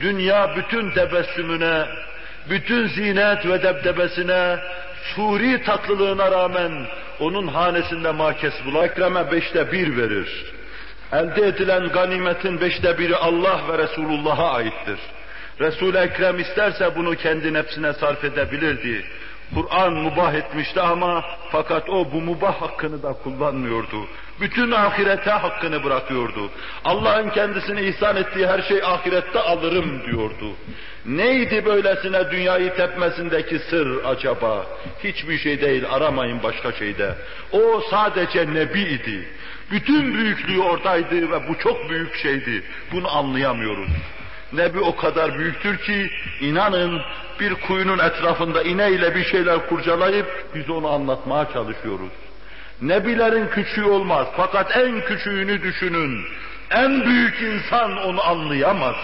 [0.00, 1.86] Dünya bütün tebessümüne,
[2.50, 4.58] bütün zinet ve debdebesine,
[5.14, 6.72] suri tatlılığına rağmen
[7.20, 10.52] onun hanesinde makes bula Ekrem'e beşte bir verir.
[11.12, 14.98] Elde edilen ganimetin beşte biri Allah ve Resulullah'a aittir.
[15.60, 19.04] Resul-i Ekrem isterse bunu kendi nefsine sarf edebilirdi.
[19.54, 24.06] Kur'an mubah etmişti ama fakat o bu mubah hakkını da kullanmıyordu.
[24.40, 26.50] Bütün ahirete hakkını bırakıyordu.
[26.84, 30.52] Allah'ın kendisine ihsan ettiği her şey ahirette alırım diyordu.
[31.06, 34.66] Neydi böylesine dünyayı tepmesindeki sır acaba?
[35.04, 37.14] Hiçbir şey değil, aramayın başka şeyde.
[37.52, 39.28] O sadece nebi idi.
[39.70, 42.62] Bütün büyüklüğü oradaydı ve bu çok büyük şeydi.
[42.92, 43.90] Bunu anlayamıyoruz.
[44.52, 46.10] Nebi o kadar büyüktür ki
[46.40, 47.00] inanın
[47.40, 52.12] bir kuyunun etrafında ineyle bir şeyler kurcalayıp biz onu anlatmaya çalışıyoruz.
[52.82, 56.24] Nebilerin küçüğü olmaz fakat en küçüğünü düşünün.
[56.70, 58.96] En büyük insan onu anlayamaz.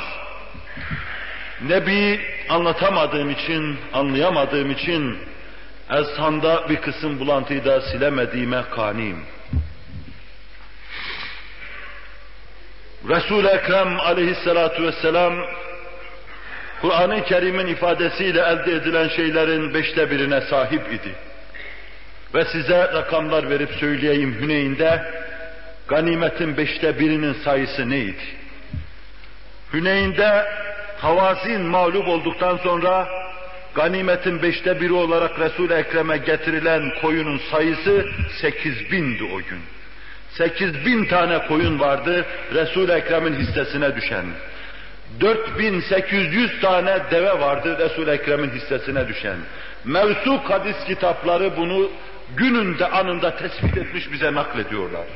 [1.68, 5.18] Nebi anlatamadığım için, anlayamadığım için
[5.90, 9.18] ezhanda bir kısım bulantıyı da silemediğime kaniyim.
[13.08, 15.34] Resul-i Ekrem aleyhissalatu vesselam
[16.80, 21.14] Kur'an-ı Kerim'in ifadesiyle elde edilen şeylerin beşte birine sahip idi.
[22.34, 25.02] Ve size rakamlar verip söyleyeyim Hüneyn'de
[25.88, 28.24] ganimetin beşte birinin sayısı neydi?
[29.72, 30.46] Hüneyn'de
[30.98, 33.08] Havazin mağlup olduktan sonra
[33.74, 38.06] ganimetin beşte biri olarak Resul-i Ekrem'e getirilen koyunun sayısı
[38.40, 39.75] sekiz bindi o gün.
[40.38, 44.24] Sekiz bin tane koyun vardı Resul-i Ekrem'in hissesine düşen.
[45.20, 49.36] 4800 tane deve vardı Resul-i Ekrem'in hissesine düşen.
[49.84, 51.90] Mevsuk hadis kitapları bunu
[52.36, 55.06] gününde anında tespit etmiş bize naklediyorlar.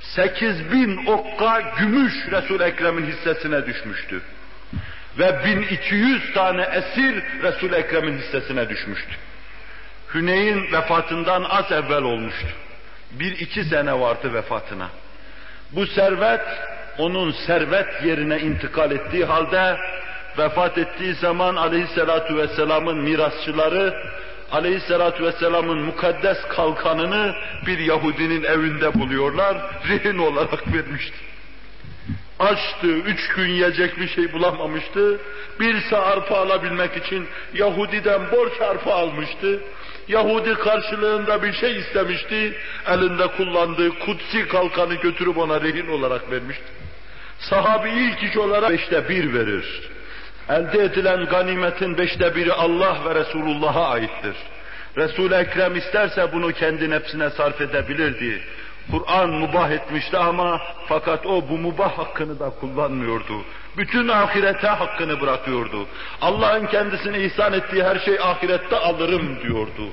[0.00, 4.22] Sekiz bin okka gümüş resul Ekrem'in hissesine düşmüştü.
[5.18, 9.16] Ve 1200 tane esir resul Ekrem'in hissesine düşmüştü.
[10.14, 12.48] Hüneyn vefatından az evvel olmuştu.
[13.18, 14.88] Bir iki sene vardı vefatına.
[15.72, 16.40] Bu servet
[16.98, 19.76] onun servet yerine intikal ettiği halde
[20.38, 23.94] vefat ettiği zaman aleyhissalatu vesselamın mirasçıları
[24.52, 27.34] aleyhissalatu vesselamın mukaddes kalkanını
[27.66, 29.56] bir Yahudinin evinde buluyorlar,
[29.88, 31.16] rehin olarak vermişti.
[32.38, 35.20] Açtı, üç gün yiyecek bir şey bulamamıştı.
[35.60, 39.60] Bir arpa alabilmek için Yahudi'den borç arpa almıştı.
[40.08, 42.56] Yahudi karşılığında bir şey istemişti.
[42.86, 46.64] Elinde kullandığı kutsi kalkanı götürüp ona rehin olarak vermişti.
[47.38, 49.90] Sahabi ilk iş olarak beşte bir verir.
[50.48, 54.36] Elde edilen ganimetin beşte biri Allah ve Resulullah'a aittir.
[54.96, 58.42] Resul-i Ekrem isterse bunu kendi nefsine sarf edebilirdi.
[58.90, 63.44] Kur'an mubah etmişti ama fakat o bu mubah hakkını da kullanmıyordu.
[63.76, 65.86] Bütün ahirete hakkını bırakıyordu.
[66.20, 69.88] Allah'ın kendisine ihsan ettiği her şey ahirette alırım diyordu.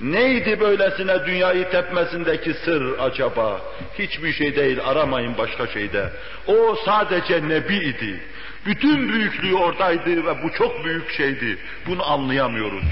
[0.00, 3.60] Neydi böylesine dünyayı tepmesindeki sır acaba?
[3.98, 6.10] Hiçbir şey değil aramayın başka şeyde.
[6.46, 8.20] O sadece nebi idi.
[8.66, 11.58] Bütün büyüklüğü oradaydı ve bu çok büyük şeydi.
[11.86, 12.84] Bunu anlayamıyoruz.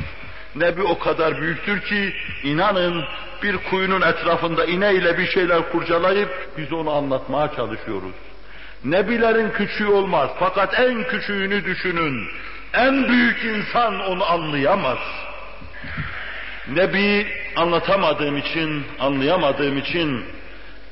[0.57, 2.13] Nebi o kadar büyüktür ki
[2.45, 3.05] inanın
[3.43, 8.28] bir kuyunun etrafında ineyle bir şeyler kurcalayıp biz onu anlatmaya çalışıyoruz.
[8.85, 12.29] Nebilerin küçüğü olmaz fakat en küçüğünü düşünün.
[12.75, 14.99] En büyük insan onu anlayamaz.
[16.69, 20.25] Nebi anlatamadığım için, anlayamadığım için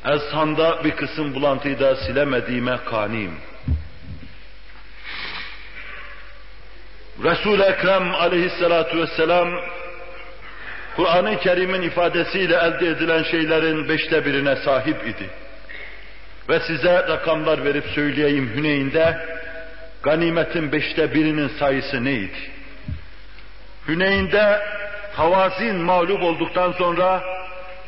[0.05, 3.33] Ezhan'da bir kısım bulantıyı da silemediğime kaniyim.
[7.25, 9.49] Resul-i Ekrem aleyhissalatu vesselam
[10.97, 15.31] Kur'an-ı Kerim'in ifadesiyle elde edilen şeylerin beşte birine sahip idi.
[16.49, 19.19] Ve size rakamlar verip söyleyeyim Hüneyn'de
[20.03, 22.39] ganimetin beşte birinin sayısı neydi?
[23.89, 24.61] Hüneyn'de
[25.17, 27.23] Havazin mağlup olduktan sonra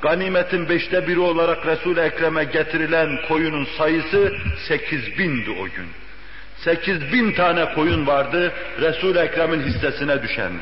[0.02, 4.32] ganimetin beşte biri olarak Resul-i Ekrem'e getirilen koyunun sayısı
[4.68, 5.88] sekiz bindi o gün.
[6.56, 10.52] Sekiz bin tane koyun vardı Resul-i Ekrem'in hissesine düşen.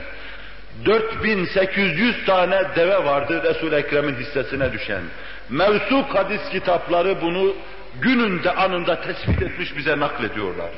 [0.84, 5.02] 4800 tane deve vardı Resul-i Ekrem'in hissesine düşen.
[5.50, 7.54] Mevsuk hadis kitapları bunu
[8.00, 10.70] gününde anında tespit etmiş bize naklediyorlar.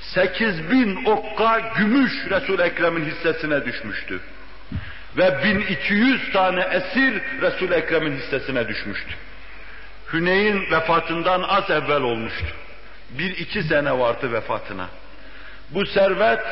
[0.00, 4.20] 8000 okka gümüş Resul-i Ekrem'in hissesine düşmüştü.
[5.16, 9.14] Ve 1200 tane esir Resul-i Ekrem'in hissesine düşmüştü.
[10.12, 12.46] Hüneyn vefatından az evvel olmuştu.
[13.10, 14.88] Bir iki sene vardı vefatına.
[15.70, 16.46] Bu servet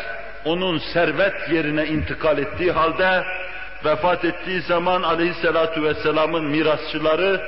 [0.44, 3.24] onun servet yerine intikal ettiği halde
[3.84, 7.40] vefat ettiği zaman aleyhissalatu vesselamın mirasçıları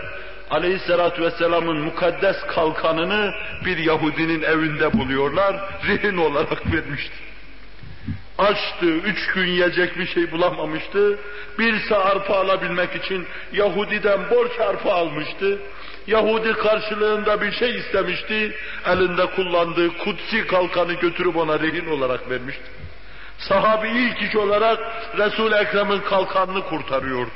[0.51, 5.57] aleyhissalatu vesselamın mukaddes kalkanını bir Yahudinin evinde buluyorlar,
[5.89, 7.15] rehin olarak vermişti.
[8.39, 11.19] Açtı, üç gün yiyecek bir şey bulamamıştı.
[11.59, 15.59] Bir sağ arpa alabilmek için Yahudi'den borç arpa almıştı.
[16.07, 18.55] Yahudi karşılığında bir şey istemişti.
[18.87, 22.65] Elinde kullandığı kutsi kalkanı götürüp ona rehin olarak vermişti.
[23.39, 24.79] Sahabi ilk iş olarak
[25.19, 27.31] Resul-i Ekrem'in kalkanını kurtarıyordu.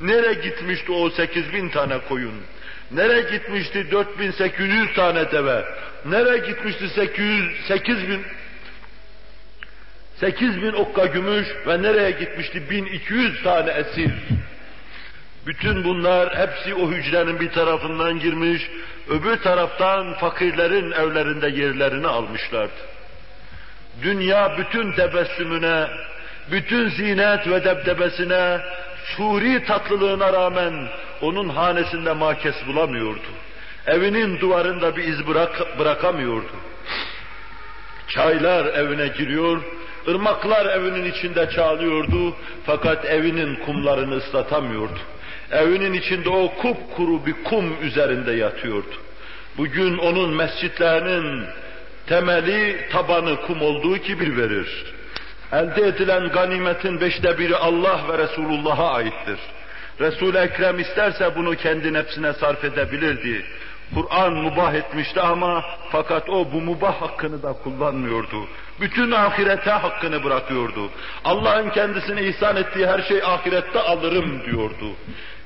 [0.00, 2.34] Nere gitmişti o 8 bin tane koyun?
[2.90, 5.64] Nere gitmişti 4800 tane deve?
[6.04, 8.24] Nere gitmişti 800, 8 bin
[10.20, 14.10] 8 bin okka gümüş ve nereye gitmişti 1200 tane esir?
[15.46, 18.70] Bütün bunlar hepsi o hücrenin bir tarafından girmiş,
[19.08, 22.72] öbür taraftan fakirlerin evlerinde yerlerini almışlardı.
[24.02, 25.86] Dünya bütün tebessümüne,
[26.50, 28.60] bütün zinet ve debdebesine,
[29.06, 30.88] suri tatlılığına rağmen
[31.20, 33.28] onun hanesinde makes bulamıyordu.
[33.86, 36.52] Evinin duvarında bir iz bırak, bırakamıyordu.
[38.08, 39.62] Çaylar evine giriyor,
[40.08, 44.98] ırmaklar evinin içinde çağlıyordu fakat evinin kumlarını ıslatamıyordu.
[45.50, 48.96] Evinin içinde o kupkuru bir kum üzerinde yatıyordu.
[49.58, 51.44] Bugün onun mescitlerinin
[52.06, 54.95] temeli, tabanı kum olduğu gibi verir.
[55.52, 59.38] Elde edilen ganimetin beşte biri Allah ve Resulullah'a aittir.
[60.00, 63.46] Resul-i Ekrem isterse bunu kendi nefsine sarf edebilirdi.
[63.94, 68.46] Kur'an mubah etmişti ama fakat o bu mubah hakkını da kullanmıyordu.
[68.80, 70.90] Bütün ahirete hakkını bırakıyordu.
[71.24, 74.92] Allah'ın kendisine ihsan ettiği her şey ahirette alırım diyordu.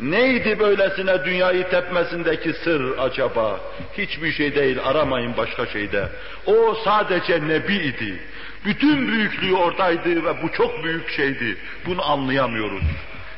[0.00, 3.60] Neydi böylesine dünyayı tepmesindeki sır acaba?
[3.98, 6.08] Hiçbir şey değil aramayın başka şeyde.
[6.46, 8.20] O sadece nebi idi.
[8.64, 11.56] Bütün büyüklüğü oradaydı ve bu çok büyük şeydi.
[11.86, 12.84] Bunu anlayamıyoruz.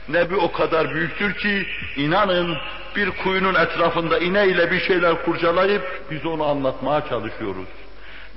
[0.08, 2.56] Nebi o kadar büyüktür ki inanın
[2.96, 7.68] bir kuyunun etrafında ineyle bir şeyler kurcalayıp biz onu anlatmaya çalışıyoruz.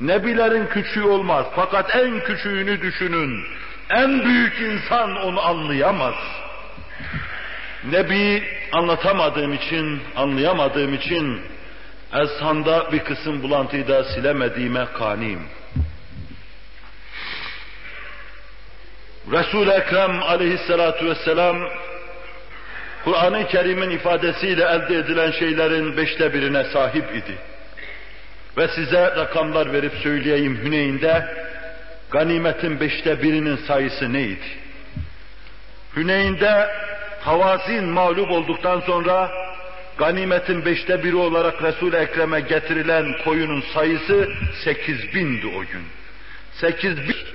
[0.01, 3.43] Nebilerin küçüğü olmaz fakat en küçüğünü düşünün.
[3.89, 6.15] En büyük insan onu anlayamaz.
[7.91, 11.41] Nebi anlatamadığım için, anlayamadığım için
[12.13, 15.41] Ezhan'da bir kısım bulantıyı da silemediğime kaniyim.
[19.31, 21.57] Resul-i Ekrem aleyhissalatu vesselam
[23.03, 27.37] Kur'an-ı Kerim'in ifadesiyle elde edilen şeylerin beşte birine sahip idi.
[28.57, 31.25] Ve size rakamlar verip söyleyeyim Hüneyn'de
[32.11, 34.45] ganimetin beşte birinin sayısı neydi?
[35.95, 36.69] Hüneyn'de
[37.21, 39.31] Havazin mağlup olduktan sonra
[39.97, 44.29] ganimetin beşte biri olarak Resul-i Ekrem'e getirilen koyunun sayısı
[44.63, 45.83] sekiz bindi o gün.
[46.53, 47.34] Sekiz bin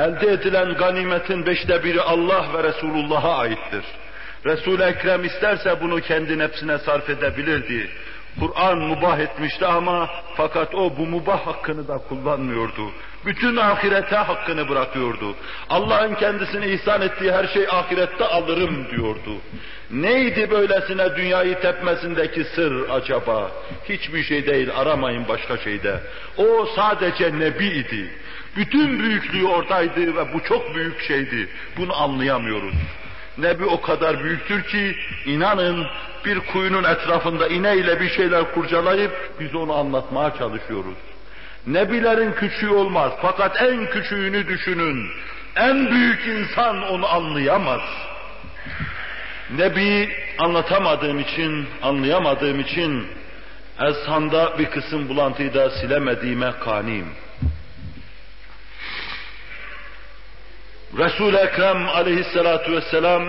[0.00, 3.84] elde edilen ganimetin beşte biri Allah ve Resulullah'a aittir.
[4.46, 7.90] Resul-i Ekrem isterse bunu kendi nefsine sarf edebilirdi.
[8.40, 12.90] Kur'an mubah etmişti ama fakat o bu mubah hakkını da kullanmıyordu.
[13.26, 15.34] Bütün ahirete hakkını bırakıyordu.
[15.70, 19.36] Allah'ın kendisine ihsan ettiği her şey ahirette alırım diyordu.
[19.90, 23.50] Neydi böylesine dünyayı tepmesindeki sır acaba?
[23.88, 26.00] Hiçbir şey değil aramayın başka şeyde.
[26.38, 28.10] O sadece nebi idi.
[28.56, 31.48] Bütün büyüklüğü oradaydı ve bu çok büyük şeydi.
[31.76, 32.74] Bunu anlayamıyoruz.
[33.38, 34.96] Nebi o kadar büyüktür ki
[35.26, 35.86] inanın
[36.24, 40.96] bir kuyunun etrafında ineyle bir şeyler kurcalayıp biz onu anlatmaya çalışıyoruz.
[41.66, 45.06] Nebilerin küçüğü olmaz fakat en küçüğünü düşünün.
[45.56, 47.80] En büyük insan onu anlayamaz.
[49.56, 53.06] Nebi anlatamadığım için, anlayamadığım için
[53.80, 57.06] Ezhan'da bir kısım bulantıyı da silemediğime kaniyim.
[60.98, 63.22] Resul-i Ekrem aleyhissalatu vesselam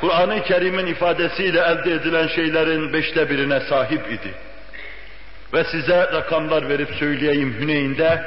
[0.00, 4.34] Kur'an-ı Kerim'in ifadesiyle elde edilen şeylerin beşte birine sahip idi.
[5.54, 8.22] Ve size rakamlar verip söyleyeyim Hüneyn'de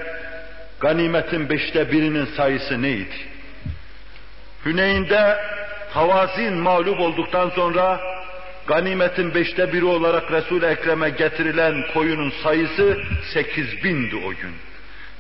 [0.80, 3.16] ganimetin beşte birinin sayısı neydi?
[4.66, 5.38] Hüneyn'de
[5.90, 8.02] Havazin mağlup olduktan sonra
[8.68, 12.98] ganimetin beşte biri olarak Resul-i Ekrem'e getirilen koyunun sayısı
[13.34, 14.54] sekiz bindi o gün.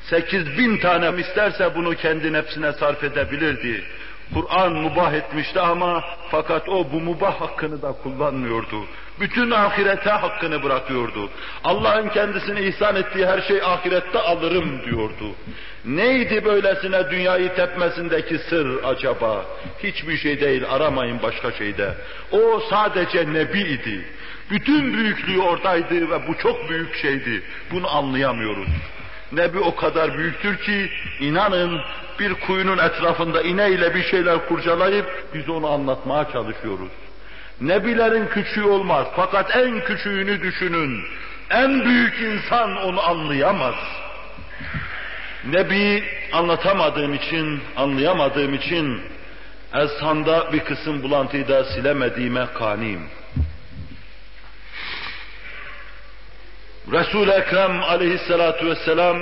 [0.10, 3.84] Sekiz bin tane isterse bunu kendi nefsine sarf edebilirdi.
[4.34, 8.86] Kur'an mubah etmişti ama fakat o bu mubah hakkını da kullanmıyordu.
[9.20, 11.30] Bütün ahirete hakkını bırakıyordu.
[11.64, 15.36] Allah'ın kendisine ihsan ettiği her şey ahirette alırım diyordu.
[15.86, 19.45] Neydi böylesine dünyayı tepmesindeki sır acaba?
[19.84, 21.93] Hiçbir şey değil aramayın başka şeyde.
[22.32, 24.06] O sadece nebi idi.
[24.51, 27.43] Bütün büyüklüğü oradaydı ve bu çok büyük şeydi.
[27.72, 28.70] Bunu anlayamıyoruz.
[29.34, 31.81] Nebi o kadar büyüktür ki inanın
[32.19, 36.91] bir kuyunun etrafında ineyle bir şeyler kurcalayıp biz onu anlatmaya çalışıyoruz.
[37.61, 41.01] Nebilerin küçüğü olmaz fakat en küçüğünü düşünün.
[41.49, 43.75] En büyük insan onu anlayamaz.
[45.45, 46.03] Nebi
[46.34, 49.01] anlatamadığım için, anlayamadığım için
[49.73, 53.01] Ezhan'da bir kısım bulantıyı da silemediğime kaniyim.
[56.91, 59.17] Resul-i Ekrem aleyhissalatu vesselam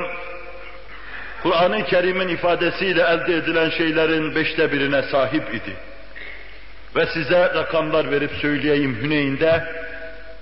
[1.44, 5.74] Kur'an-ı Kerim'in ifadesiyle elde edilen şeylerin beşte birine sahip idi.
[6.96, 9.64] Ve size rakamlar verip söyleyeyim Hüneyn'de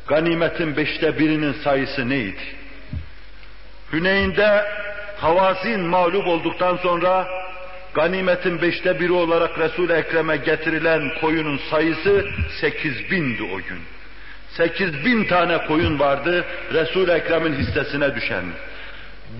[0.07, 2.41] ganimetin beşte birinin sayısı neydi?
[3.93, 4.65] Hüneyn'de
[5.17, 7.28] Havazin mağlup olduktan sonra
[7.93, 12.26] ganimetin beşte biri olarak Resul-i Ekrem'e getirilen koyunun sayısı
[12.61, 13.80] sekiz bindi o gün.
[14.58, 18.45] Sekiz bin tane koyun vardı Resul-i Ekrem'in hissesine düşen.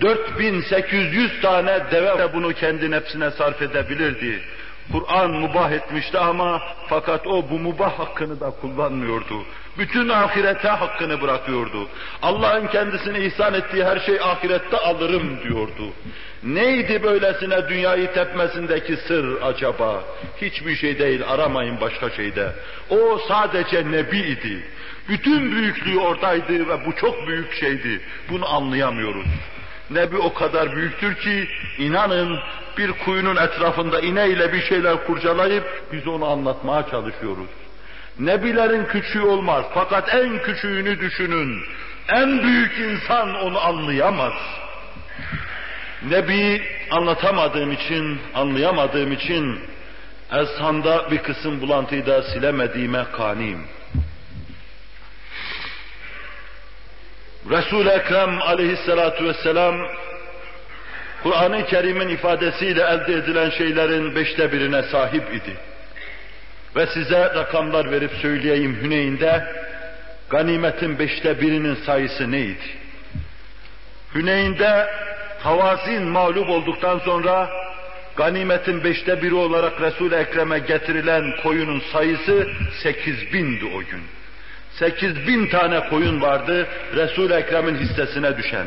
[0.00, 4.42] 4800 tane deve bunu kendi nefsine sarf edebilirdi.
[4.92, 9.44] Kur'an mubah etmişti ama fakat o bu mubah hakkını da kullanmıyordu.
[9.78, 11.88] Bütün ahirete hakkını bırakıyordu.
[12.22, 15.92] Allah'ın kendisine ihsan ettiği her şey ahirette alırım diyordu.
[16.42, 20.04] Neydi böylesine dünyayı tepmesindeki sır acaba?
[20.42, 22.52] Hiçbir şey değil aramayın başka şeyde.
[22.90, 24.62] O sadece nebi idi.
[25.10, 28.00] Bütün büyüklüğü oradaydı ve bu çok büyük şeydi.
[28.30, 29.26] Bunu anlayamıyoruz.
[29.90, 31.48] Nebi o kadar büyüktür ki
[31.78, 32.38] inanın
[32.78, 37.48] bir kuyunun etrafında ineyle bir şeyler kurcalayıp biz onu anlatmaya çalışıyoruz.
[38.18, 41.62] Nebilerin küçüğü olmaz fakat en küçüğünü düşünün.
[42.08, 44.32] En büyük insan onu anlayamaz.
[46.10, 49.58] Nebi anlatamadığım için, anlayamadığım için
[50.32, 53.60] Ezhan'da bir kısım bulantıyı da silemediğime kaniyim.
[57.48, 59.76] Resul-i Ekrem aleyhissalatu vesselam
[61.22, 65.56] Kur'an-ı Kerim'in ifadesiyle elde edilen şeylerin beşte birine sahip idi.
[66.76, 69.44] Ve size rakamlar verip söyleyeyim Hüneyn'de
[70.30, 72.66] ganimetin beşte birinin sayısı neydi?
[74.14, 74.86] Hüneyn'de
[75.42, 77.50] Havazin mağlup olduktan sonra
[78.16, 82.48] ganimetin beşte biri olarak Resul-i Ekrem'e getirilen koyunun sayısı
[82.82, 84.02] sekiz bindi o gün.
[84.78, 86.66] Sekiz bin tane koyun vardı
[86.96, 88.66] Resul-i Ekrem'in hissesine düşen.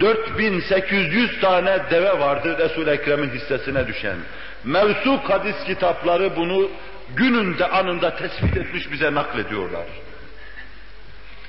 [0.00, 4.16] 4800 tane deve vardı Resul-i Ekrem'in hissesine düşen.
[4.64, 6.70] Mevsuk hadis kitapları bunu
[7.16, 9.86] gününde anında tespit etmiş bize naklediyorlar.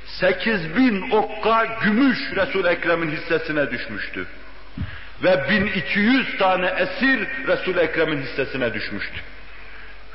[0.06, 4.26] 8000 okka gümüş Resul Ekrem'in hissesine düşmüştü.
[5.24, 9.20] Ve 1200 tane esir Resul Ekrem'in hissesine düşmüştü.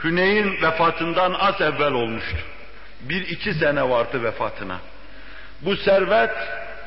[0.05, 2.37] Hüneyn vefatından az evvel olmuştu.
[3.09, 4.79] Bir iki sene vardı vefatına.
[5.61, 6.31] Bu servet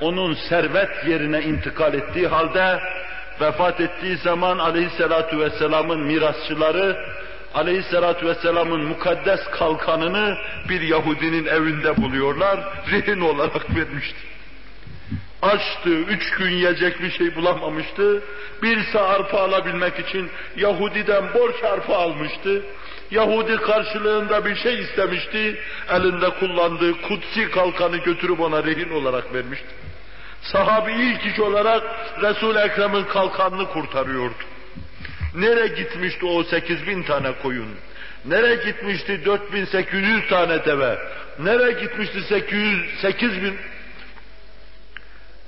[0.02, 2.80] onun servet yerine intikal ettiği halde
[3.42, 6.98] vefat ettiği zaman aleyhissalatu vesselamın mirasçıları
[7.54, 10.38] aleyhissalatu vesselamın mukaddes kalkanını
[10.70, 12.60] bir Yahudinin evinde buluyorlar,
[12.92, 14.20] rehin olarak vermişti.
[15.42, 18.24] Açtı, üç gün yiyecek bir şey bulamamıştı.
[18.64, 22.62] Bir sağ arpa alabilmek için Yahudi'den borç arpa almıştı.
[23.12, 25.60] Yahudi karşılığında bir şey istemişti.
[25.90, 29.68] Elinde kullandığı kutsi kalkanı götürüp ona rehin olarak vermişti.
[30.42, 31.84] Sahabi ilk iş olarak
[32.22, 34.34] Resul-i Ekrem'in kalkanını kurtarıyordu.
[35.36, 37.68] Nereye gitmişti o 8 bin tane koyun?
[38.26, 40.98] Nereye gitmişti 4800 tane deve?
[41.40, 43.56] Nereye gitmişti 800, 8 bin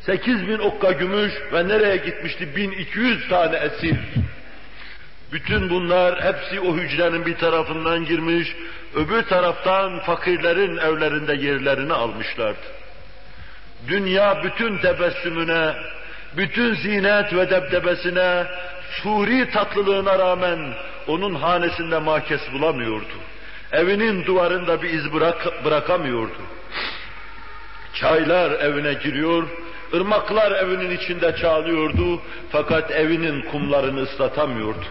[0.05, 3.95] 8 bin okka gümüş ve nereye gitmişti 1200 tane esir?
[5.32, 8.56] Bütün bunlar hepsi o hücrenin bir tarafından girmiş,
[8.96, 12.80] öbür taraftan fakirlerin evlerinde yerlerini almışlardı.
[13.88, 15.74] Dünya bütün tebessümüne,
[16.38, 18.46] bütün zinet ve debdebesine,
[19.04, 20.60] suri tatlılığına rağmen
[21.08, 23.14] onun hanesinde mahkes bulamıyordu.
[23.72, 26.42] Evinin duvarında bir iz bırak, bırakamıyordu.
[27.94, 29.44] Çaylar evine giriyor,
[29.94, 32.22] ırmaklar evinin içinde çağlıyordu
[32.52, 34.86] fakat evinin kumlarını ıslatamıyordu.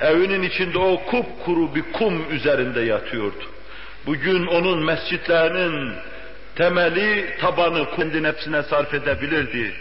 [0.00, 3.44] Evinin içinde o kupkuru bir kum üzerinde yatıyordu.
[4.06, 5.94] Bugün onun mescitlerinin
[6.54, 9.74] temeli, tabanı kendi nefsine sarf edebilirdi.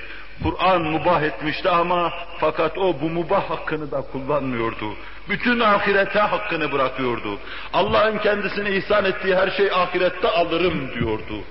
[0.44, 4.94] Kur'an mubah etmişti ama fakat o bu mubah hakkını da kullanmıyordu.
[5.32, 7.40] Bütün ahirete hakkını bırakıyordu.
[7.74, 11.44] Allah'ın kendisine ihsan ettiği her şey ahirette alırım diyordu.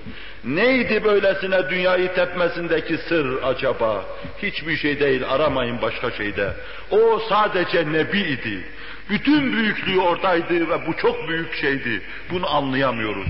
[0.43, 4.05] Neydi böylesine dünyayı tepmesindeki sır acaba?
[4.43, 6.53] Hiçbir şey değil, aramayın başka şeyde.
[6.91, 8.63] O sadece nebi idi.
[9.09, 12.01] Bütün büyüklüğü oradaydı ve bu çok büyük şeydi.
[12.31, 13.27] Bunu anlayamıyoruz.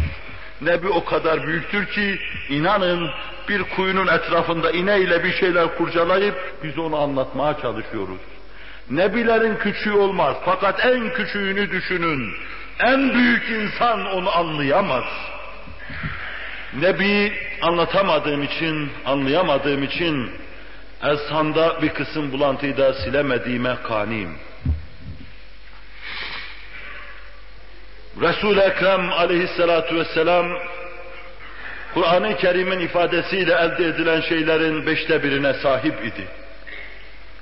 [0.61, 3.09] Nebi o kadar büyüktür ki inanın
[3.49, 8.19] bir kuyunun etrafında ineyle bir şeyler kurcalayıp biz onu anlatmaya çalışıyoruz.
[8.91, 12.33] Nebilerin küçüğü olmaz fakat en küçüğünü düşünün.
[12.79, 15.03] En büyük insan onu anlayamaz.
[16.73, 20.31] Nebi anlatamadığım için, anlayamadığım için
[21.03, 24.37] Ezhan'da bir kısım bulantıyı da silemediğime kaniyim.
[28.21, 30.45] Resul-i Ekrem aleyhissalatu vesselam
[31.93, 36.40] Kur'an-ı Kerim'in ifadesiyle elde edilen şeylerin beşte birine sahip idi.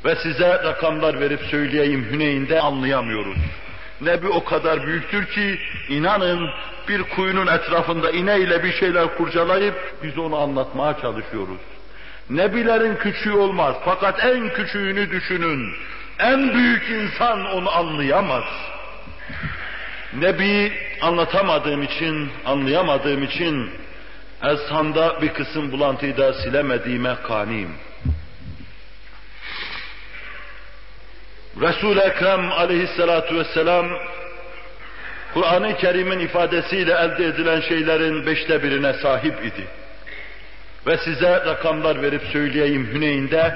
[0.06, 3.38] Ve size rakamlar verip söyleyeyim Hüneyn'de anlayamıyoruz.
[4.02, 6.50] Nebi o kadar büyüktür ki inanın
[6.88, 11.60] bir kuyunun etrafında ineyle bir şeyler kurcalayıp biz onu anlatmaya çalışıyoruz.
[12.30, 15.74] Nebilerin küçüğü olmaz fakat en küçüğünü düşünün.
[16.20, 18.44] En büyük insan onu anlayamaz.
[20.14, 23.70] Nebi anlatamadığım için, anlayamadığım için
[24.44, 27.72] Ezhan'da bir kısım bulantıyı da silemediğime kaniyim.
[31.62, 33.88] Resul-i Ekrem aleyhissalatu vesselam
[35.34, 39.68] Kur'an-ı Kerim'in ifadesiyle elde edilen şeylerin beşte birine sahip idi.
[40.88, 43.56] Ve size rakamlar verip söyleyeyim Hüneyn'de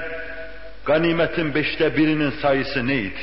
[0.84, 3.20] ganimetin beşte birinin sayısı neydi?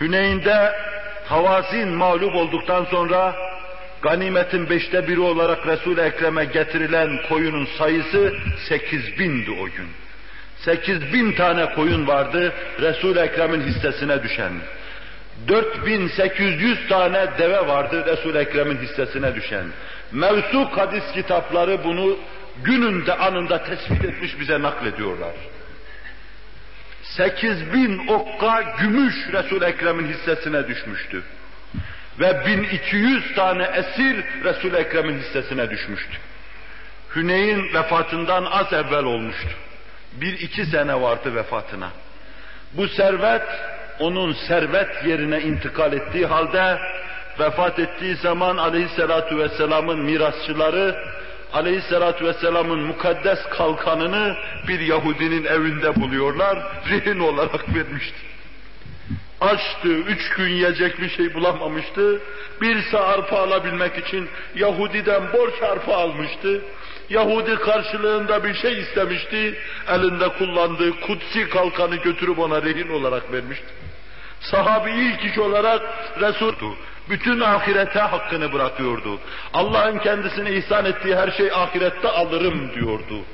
[0.00, 0.72] Hüneyn'de
[1.24, 3.36] Havazin mağlup olduktan sonra
[4.02, 8.34] ganimetin beşte biri olarak Resul-i Ekrem'e getirilen koyunun sayısı
[8.68, 10.03] sekiz bindi o gün.
[10.64, 14.52] Sekiz bin tane koyun vardı Resul-i Ekrem'in hissesine düşen.
[15.48, 19.64] 4800 tane deve vardı Resul-i Ekrem'in hissesine düşen.
[20.12, 22.18] Mevsuk hadis kitapları bunu
[22.64, 25.32] gününde anında tespit etmiş bize naklediyorlar.
[27.02, 31.22] 8 bin okka gümüş resul Ekrem'in hissesine düşmüştü.
[32.20, 36.16] Ve 1200 tane esir resul Ekrem'in hissesine düşmüştü.
[37.16, 39.48] Hüneyn vefatından az evvel olmuştu.
[40.20, 41.90] Bir iki sene vardı vefatına.
[42.72, 43.42] Bu servet
[43.98, 46.78] onun servet yerine intikal ettiği halde
[47.40, 50.96] vefat ettiği zaman aleyhissalatu vesselamın mirasçıları
[51.52, 54.36] aleyhissalatu vesselamın mukaddes kalkanını
[54.68, 56.58] bir Yahudinin evinde buluyorlar,
[56.90, 58.18] rehin olarak vermişti.
[59.40, 62.20] Açtı, üç gün yiyecek bir şey bulamamıştı.
[62.60, 66.60] Bir arpa alabilmek için Yahudiden borç arpa almıştı.
[67.10, 69.58] Yahudi karşılığında bir şey istemişti.
[69.88, 73.66] Elinde kullandığı kutsi kalkanı götürüp ona rehin olarak vermişti.
[74.40, 75.82] Sahabi ilk iş olarak
[76.20, 76.76] Resul'du.
[77.10, 79.18] Bütün ahirete hakkını bırakıyordu.
[79.54, 83.24] Allah'ın kendisine ihsan ettiği her şey ahirette alırım diyordu.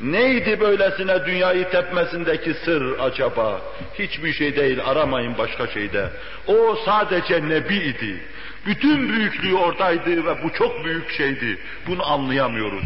[0.00, 3.60] Neydi böylesine dünyayı tepmesindeki sır acaba?
[3.98, 6.10] Hiçbir şey değil, aramayın başka şeyde.
[6.46, 8.20] O sadece Nebi idi.
[8.66, 11.58] Bütün büyüklüğü oradaydı ve bu çok büyük şeydi.
[11.86, 12.84] Bunu anlayamıyoruz.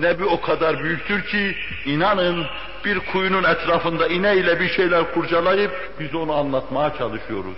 [0.00, 2.46] Nebi o kadar büyüktür ki inanın
[2.84, 7.56] bir kuyunun etrafında ineyle bir şeyler kurcalayıp biz onu anlatmaya çalışıyoruz.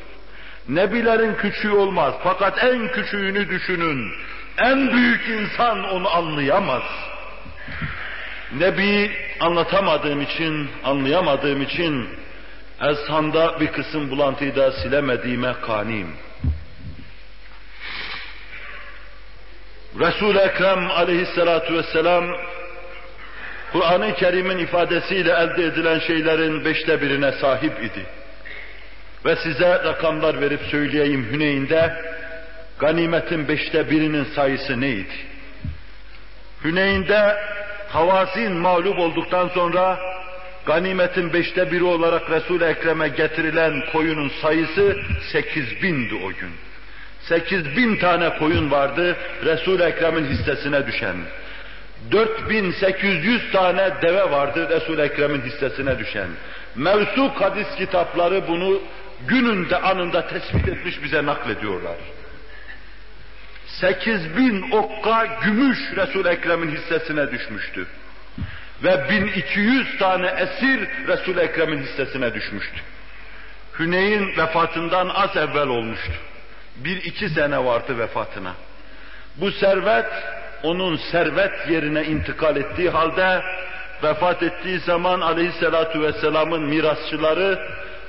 [0.69, 4.13] Nebilerin küçüğü olmaz fakat en küçüğünü düşünün.
[4.59, 6.83] En büyük insan onu anlayamaz.
[8.59, 12.09] Nebi anlatamadığım için, anlayamadığım için
[12.83, 16.09] Ezhan'da bir kısım bulantıyı da silemediğime kaniyim.
[20.01, 22.25] Resul-i Ekrem aleyhissalatu vesselam
[23.73, 28.07] Kur'an-ı Kerim'in ifadesiyle elde edilen şeylerin beşte birine sahip idi.
[29.25, 31.93] Ve size rakamlar verip söyleyeyim Hüneyn'de
[32.79, 35.15] ganimetin beşte birinin sayısı neydi?
[36.65, 37.37] Hüneyn'de
[37.89, 39.99] Havazin mağlup olduktan sonra
[40.67, 44.97] ganimetin beşte biri olarak Resul-i Ekrem'e getirilen koyunun sayısı
[45.33, 46.51] sekiz bindi o gün.
[47.29, 51.17] Sekiz bin tane koyun vardı Resul-i Ekrem'in hissesine düşen.
[52.13, 56.29] 4800 tane deve vardı Resul-i Ekrem'in hissesine düşen.
[56.77, 58.81] Mevsuk hadis kitapları bunu
[59.29, 61.97] gününde anında tespit etmiş bize naklediyorlar.
[63.67, 67.87] 8000 okka gümüş Resul-i Ekrem'in hissesine düşmüştü.
[68.85, 72.81] Ve 1200 tane esir Resul-i Ekrem'in hissesine düşmüştü.
[73.79, 76.13] Hüneyn vefatından az evvel olmuştu.
[76.77, 78.55] Bir iki sene vardı vefatına.
[79.37, 80.07] Bu servet
[80.63, 83.43] onun servet yerine intikal ettiği halde
[84.03, 87.59] vefat ettiği zaman aleyhissalatu vesselamın mirasçıları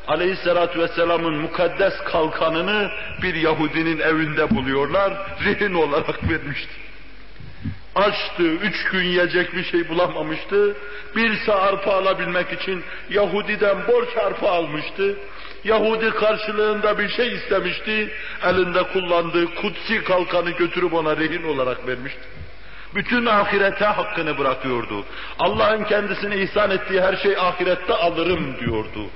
[0.07, 2.91] aleyhissalatu vesselamın mukaddes kalkanını
[3.22, 5.14] bir Yahudinin evinde buluyorlar,
[5.45, 6.74] rehin olarak vermişti.
[7.95, 10.76] Açtı, üç gün yiyecek bir şey bulamamıştı.
[11.16, 15.16] Bir arpa alabilmek için Yahudiden borç arpa almıştı.
[15.64, 18.14] Yahudi karşılığında bir şey istemişti.
[18.43, 22.22] Elinde kullandığı kutsi kalkanı götürüp ona rehin olarak vermişti.
[22.95, 25.05] Bütün ahirete hakkını bırakıyordu.
[25.39, 29.09] Allah'ın kendisine ihsan ettiği her şey ahirette alırım diyordu.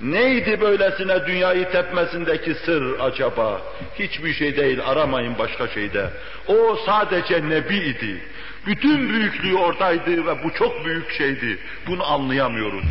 [0.00, 3.60] Neydi böylesine dünyayı tepmesindeki sır acaba?
[3.98, 6.10] Hiçbir şey değil, aramayın başka şeyde.
[6.46, 8.24] O sadece Nebi idi.
[8.66, 11.58] Bütün büyüklüğü oradaydı ve bu çok büyük şeydi.
[11.86, 12.84] Bunu anlayamıyoruz.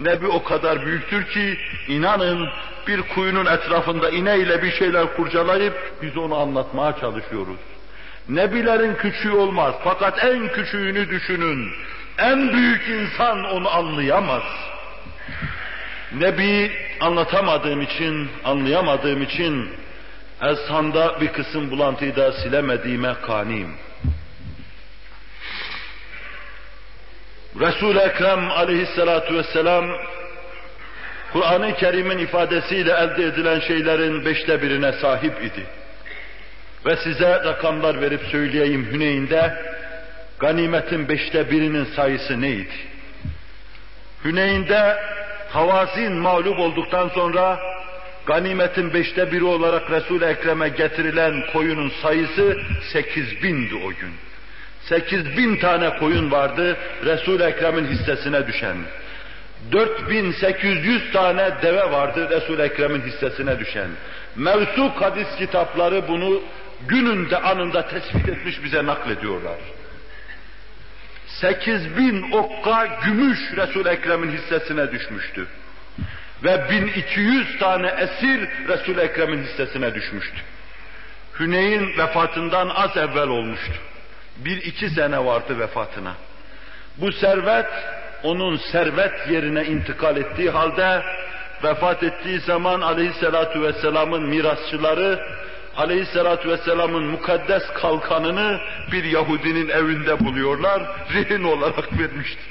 [0.00, 2.48] Nebi o kadar büyüktür ki inanın
[2.86, 7.60] bir kuyunun etrafında ineyle bir şeyler kurcalayıp biz onu anlatmaya çalışıyoruz.
[8.28, 11.70] Nebilerin küçüğü olmaz fakat en küçüğünü düşünün.
[12.18, 14.42] En büyük insan onu anlayamaz.
[16.12, 19.68] Nebi anlatamadığım için, anlayamadığım için
[20.42, 23.85] Ezhan'da bir kısım bulantıyı da silemediğime kaniyim.
[27.60, 29.84] Resul-i Ekrem aleyhissalatu vesselam
[31.32, 35.66] Kur'an-ı Kerim'in ifadesiyle elde edilen şeylerin beşte birine sahip idi.
[36.86, 39.54] Ve size rakamlar verip söyleyeyim Hüneyn'de
[40.38, 42.74] ganimetin beşte birinin sayısı neydi?
[44.24, 44.96] Hüneyn'de
[45.50, 47.60] Havazin mağlup olduktan sonra
[48.26, 52.58] ganimetin beşte biri olarak Resul-i Ekrem'e getirilen koyunun sayısı
[52.92, 54.25] sekiz bindi o gün.
[54.88, 58.76] Sekiz bin tane koyun vardı Resul-i Ekrem'in hissesine düşen.
[59.72, 63.88] 4800 tane deve vardı Resul-i Ekrem'in hissesine düşen.
[64.36, 66.42] Mevsuk hadis kitapları bunu
[66.88, 69.58] gününde anında tespit etmiş bize naklediyorlar.
[71.26, 75.46] 8000 okka gümüş Resul Ekrem'in hissesine düşmüştü.
[76.44, 80.38] Ve 1200 tane esir Resul Ekrem'in hissesine düşmüştü.
[81.40, 83.74] Hüneyn vefatından az evvel olmuştu.
[84.44, 86.14] Bir iki sene vardı vefatına.
[86.96, 87.66] Bu servet
[88.22, 91.02] onun servet yerine intikal ettiği halde
[91.64, 95.20] vefat ettiği zaman aleyhissalatu vesselamın mirasçıları
[95.76, 98.60] aleyhissalatu vesselamın mukaddes kalkanını
[98.92, 100.82] bir Yahudinin evinde buluyorlar,
[101.14, 102.42] rehin olarak vermişti.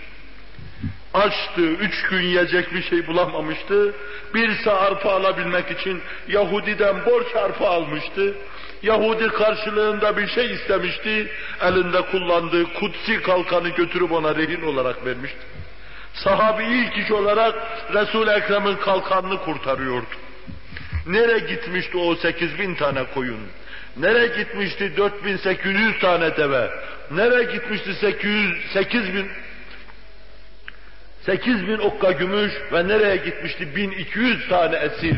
[1.14, 3.94] Açtı, üç gün yiyecek bir şey bulamamıştı.
[4.34, 8.36] Bir arpa alabilmek için Yahudiden borç arpa almıştı.
[8.86, 11.32] Yahudi karşılığında bir şey istemişti,
[11.62, 15.40] elinde kullandığı kutsi kalkanı götürüp ona rehin olarak vermişti.
[16.14, 17.56] Sahabi ilk iş olarak
[17.94, 20.06] Resul-i Ekrem'in kalkanını kurtarıyordu.
[21.08, 23.40] Nereye gitmişti o 8 bin tane koyun?
[23.98, 26.70] Nereye gitmişti 4800 tane deve?
[27.12, 29.30] Nereye gitmişti 800, 8 bin
[31.26, 35.18] 8 bin okka gümüş ve nereye gitmişti 1200 tane esir?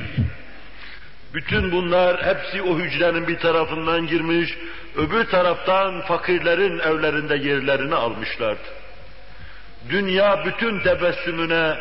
[1.34, 4.58] Bütün bunlar hepsi o hücrenin bir tarafından girmiş,
[4.96, 8.68] öbür taraftan fakirlerin evlerinde yerlerini almışlardı.
[9.90, 11.76] Dünya bütün tebessümüne,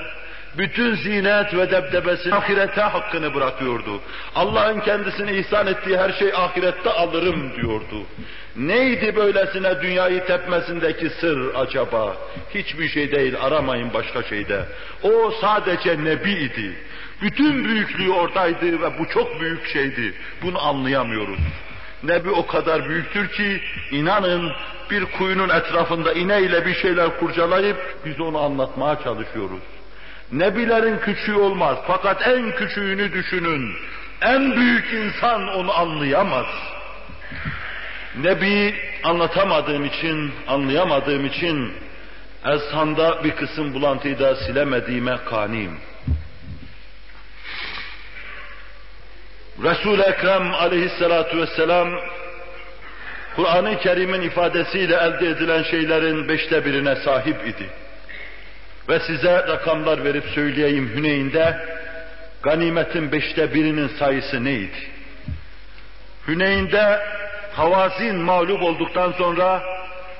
[0.59, 4.01] bütün zinet ve debdebesini ahirete hakkını bırakıyordu.
[4.34, 8.07] Allah'ın kendisine ihsan ettiği her şey ahirette alırım diyordu.
[8.57, 12.16] Neydi böylesine dünyayı tepmesindeki sır acaba?
[12.55, 14.64] Hiçbir şey değil, aramayın başka şeyde.
[15.03, 16.76] O sadece nebi idi.
[17.23, 20.14] Bütün büyüklüğü oradaydı ve bu çok büyük şeydi.
[20.43, 21.39] Bunu anlayamıyoruz.
[22.03, 23.61] Nebi o kadar büyüktür ki
[23.91, 24.53] inanın
[24.91, 29.61] bir kuyunun etrafında ineyle bir şeyler kurcalayıp biz onu anlatmaya çalışıyoruz.
[30.33, 33.73] Nebilerin küçüğü olmaz fakat en küçüğünü düşünün.
[34.23, 36.47] En büyük insan onu anlayamaz.
[38.17, 41.73] Nebi anlatamadığım için, anlayamadığım için
[42.47, 45.79] ezhanda bir kısım bulantıyı da silemediğime kaniyim.
[49.62, 51.88] Resul-i Ekrem aleyhissalatu vesselam
[53.36, 57.66] Kur'an-ı Kerim'in ifadesiyle elde edilen şeylerin beşte birine sahip idi.
[58.88, 61.57] Ve size rakamlar verip söyleyeyim Hüneyn'de
[62.42, 64.88] ganimetin beşte birinin sayısı neydi?
[66.28, 67.00] Hüneyn'de
[67.52, 69.62] Havazin mağlup olduktan sonra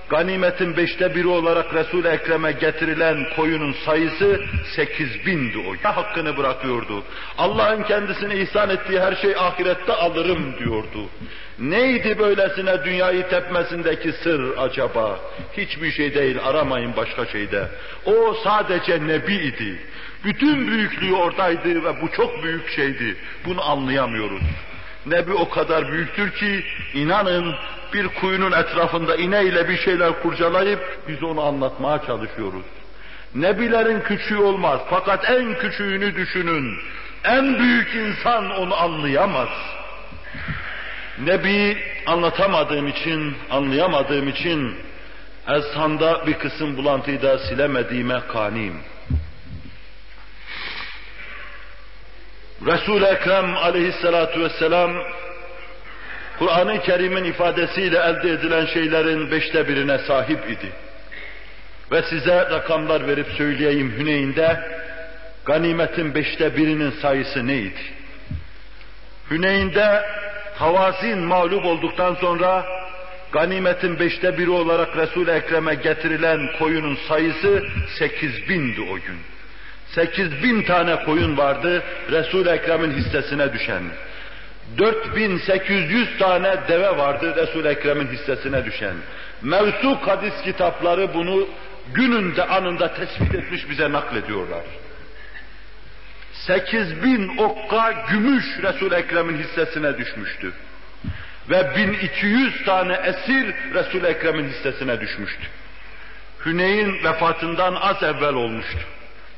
[0.09, 4.41] ganimetin beşte biri olarak Resul-i Ekrem'e getirilen koyunun sayısı
[4.77, 5.89] sekiz bindi o.
[5.89, 7.05] Hakkını bırakıyordu.
[7.39, 11.09] Allah'ın kendisine ihsan ettiği her şey ahirette alırım diyordu.
[11.59, 15.21] Neydi böylesine dünyayı tepmesindeki sır acaba?
[15.57, 17.69] Hiçbir şey değil, aramayın başka şeyde.
[18.07, 19.81] O sadece nebi idi.
[20.25, 23.17] Bütün büyüklüğü oradaydı ve bu çok büyük şeydi.
[23.45, 24.43] Bunu anlayamıyoruz.
[25.07, 27.55] Nebi o kadar büyüktür ki inanın
[27.93, 32.65] bir kuyunun etrafında ineyle bir şeyler kurcalayıp biz onu anlatmaya çalışıyoruz.
[33.35, 36.79] Nebilerin küçüğü olmaz fakat en küçüğünü düşünün.
[37.25, 39.49] En büyük insan onu anlayamaz.
[41.19, 44.75] Nebi anlatamadığım için, anlayamadığım için
[45.49, 48.77] ezhanda bir kısım bulantıyı da silemediğime kaniyim.
[52.65, 54.93] Resul-i Ekrem aleyhissalatu vesselam
[56.39, 60.73] Kur'an-ı Kerim'in ifadesiyle elde edilen şeylerin beşte birine sahip idi.
[61.93, 64.61] Ve size rakamlar verip söyleyeyim Hüneyn'de
[65.45, 67.81] ganimetin beşte birinin sayısı neydi?
[69.31, 70.05] Hüneyn'de
[70.59, 72.67] Havazin mağlup olduktan sonra
[73.33, 77.65] ganimetin beşte biri olarak Resul-i Ekrem'e getirilen koyunun sayısı
[77.99, 79.17] sekiz bindi o gün.
[79.97, 83.83] Sekiz bin tane koyun vardı Resul-i Ekrem'in hissesine düşen.
[84.79, 88.95] 4800 tane deve vardı Resul-i Ekrem'in hissesine düşen.
[89.43, 91.49] Mevsuk hadis kitapları bunu
[91.95, 94.63] gününde anında tespit etmiş bize naklediyorlar.
[96.33, 100.53] 8000 okka gümüş Resul-i Ekrem'in hissesine düşmüştü.
[101.51, 105.47] Ve 1200 tane esir Resul-i Ekrem'in hissesine düşmüştü.
[106.47, 108.79] Hüneyn vefatından az evvel olmuştu.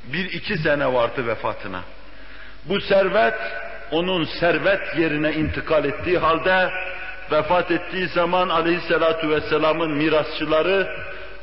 [0.04, 1.80] Bir iki sene vardı vefatına.
[2.64, 3.34] Bu servet
[3.90, 6.70] onun servet yerine intikal ettiği halde
[7.32, 10.88] vefat ettiği zaman aleyhissalatu vesselamın mirasçıları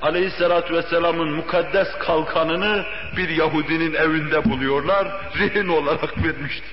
[0.01, 2.85] aleyhissalatu vesselamın mukaddes kalkanını
[3.17, 5.07] bir Yahudinin evinde buluyorlar,
[5.39, 6.67] rehin olarak vermişti.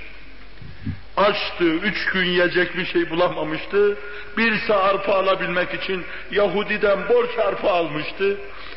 [1.17, 3.97] Açtı, üç gün yiyecek bir şey bulamamıştı.
[4.37, 8.37] Bir sağ arpa alabilmek için Yahudi'den borç arpa almıştı.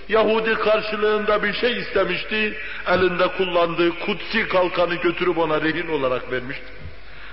[0.10, 2.58] Yahudi karşılığında bir şey istemişti.
[2.88, 6.66] Elinde kullandığı kutsi kalkanı götürüp ona rehin olarak vermişti.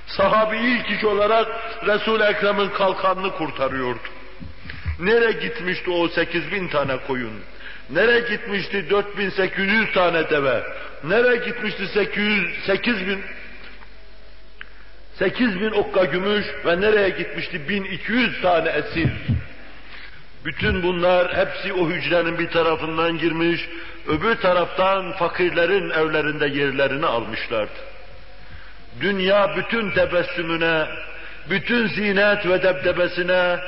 [0.07, 1.49] Sahabi ilk iş olarak
[1.87, 3.99] Resul-i Ekrem'in kalkanını kurtarıyordu.
[5.01, 7.33] Nereye gitmişti o 8 bin tane koyun?
[7.91, 10.63] Nereye gitmişti 4800 tane deve?
[11.05, 13.21] Nereye gitmişti 800, 8 bin
[15.19, 19.11] 8 bin okka gümüş ve nereye gitmişti 1200 tane esir?
[20.45, 23.69] Bütün bunlar hepsi o hücrenin bir tarafından girmiş,
[24.09, 27.73] öbür taraftan fakirlerin evlerinde yerlerini almışlardı.
[29.01, 30.87] Dünya bütün tebessümüne,
[31.51, 33.59] bütün zinet ve debdebesine,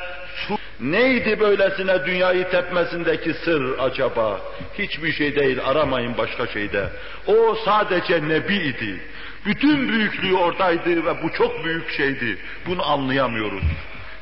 [0.81, 4.41] neydi böylesine dünyayı tepmesindeki sır acaba?
[4.79, 6.89] Hiçbir şey değil, aramayın başka şeyde.
[7.27, 9.01] O sadece nebi idi.
[9.47, 12.39] Bütün büyüklüğü oradaydı ve bu çok büyük şeydi.
[12.66, 13.64] Bunu anlayamıyoruz.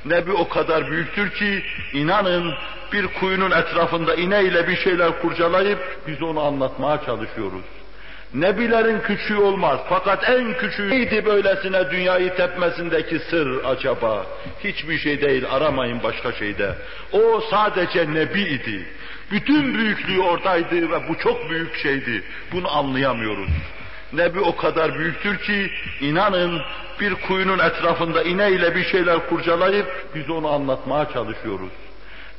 [0.04, 2.54] Nebi o kadar büyüktür ki inanın
[2.92, 7.64] bir kuyunun etrafında ineyle bir şeyler kurcalayıp biz onu anlatmaya çalışıyoruz.
[8.34, 14.26] Nebilerin küçüğü olmaz fakat en küçüğü neydi böylesine dünyayı tepmesindeki sır acaba?
[14.64, 16.74] Hiçbir şey değil aramayın başka şeyde.
[17.12, 18.86] O sadece Nebi idi.
[19.30, 22.22] Bütün büyüklüğü oradaydı ve bu çok büyük şeydi.
[22.52, 23.50] Bunu anlayamıyoruz.
[24.12, 26.62] Nebi o kadar büyüktür ki inanın
[27.00, 31.72] bir kuyunun etrafında ineyle bir şeyler kurcalayıp biz onu anlatmaya çalışıyoruz.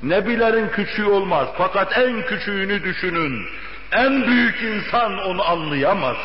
[0.03, 3.45] Nebilerin küçüğü olmaz fakat en küçüğünü düşünün.
[3.91, 6.17] En büyük insan onu anlayamaz.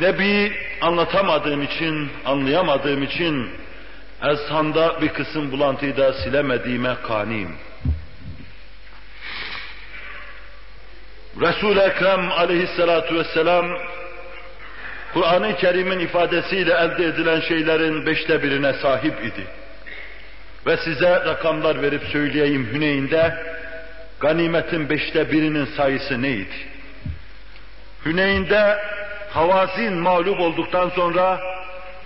[0.00, 3.50] Nebi anlatamadığım için, anlayamadığım için
[4.22, 7.54] ezhanda bir kısım bulantıyı da silemediğime kaniyim.
[11.40, 13.66] Resul-i Ekrem aleyhissalatu vesselam
[15.14, 19.46] Kur'an-ı Kerim'in ifadesiyle elde edilen şeylerin beşte birine sahip idi.
[20.66, 23.34] Ve size rakamlar verip söyleyeyim Hüneyn'de
[24.20, 26.56] ganimetin beşte birinin sayısı neydi?
[28.06, 28.78] Hüneyn'de
[29.30, 31.40] Havazin mağlup olduktan sonra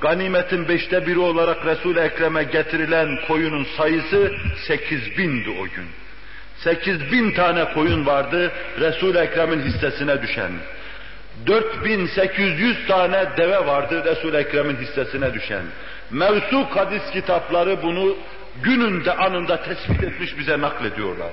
[0.01, 4.33] ganimetin beşte biri olarak Resul-i Ekrem'e getirilen koyunun sayısı
[4.67, 6.04] sekiz bindi o gün.
[6.57, 10.53] Sekiz bin tane koyun vardı Resul-i Ekrem'in hissesine düşen.
[11.47, 15.63] 4800 tane deve vardı Resul-i Ekrem'in hissesine düşen.
[16.11, 18.17] Mevsuk hadis kitapları bunu
[18.63, 21.33] gününde anında tespit etmiş bize naklediyorlar.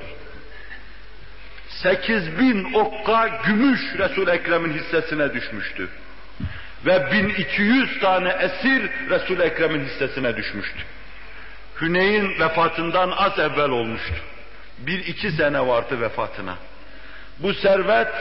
[1.69, 5.89] 8000 okka gümüş Resul Ekrem'in hissesine düşmüştü.
[6.85, 10.79] Ve 1200 tane esir Resul Ekrem'in hissesine düşmüştü.
[11.81, 14.15] Hüneyn vefatından az evvel olmuştu.
[14.77, 16.55] Bir iki sene vardı vefatına.
[17.39, 18.13] Bu servet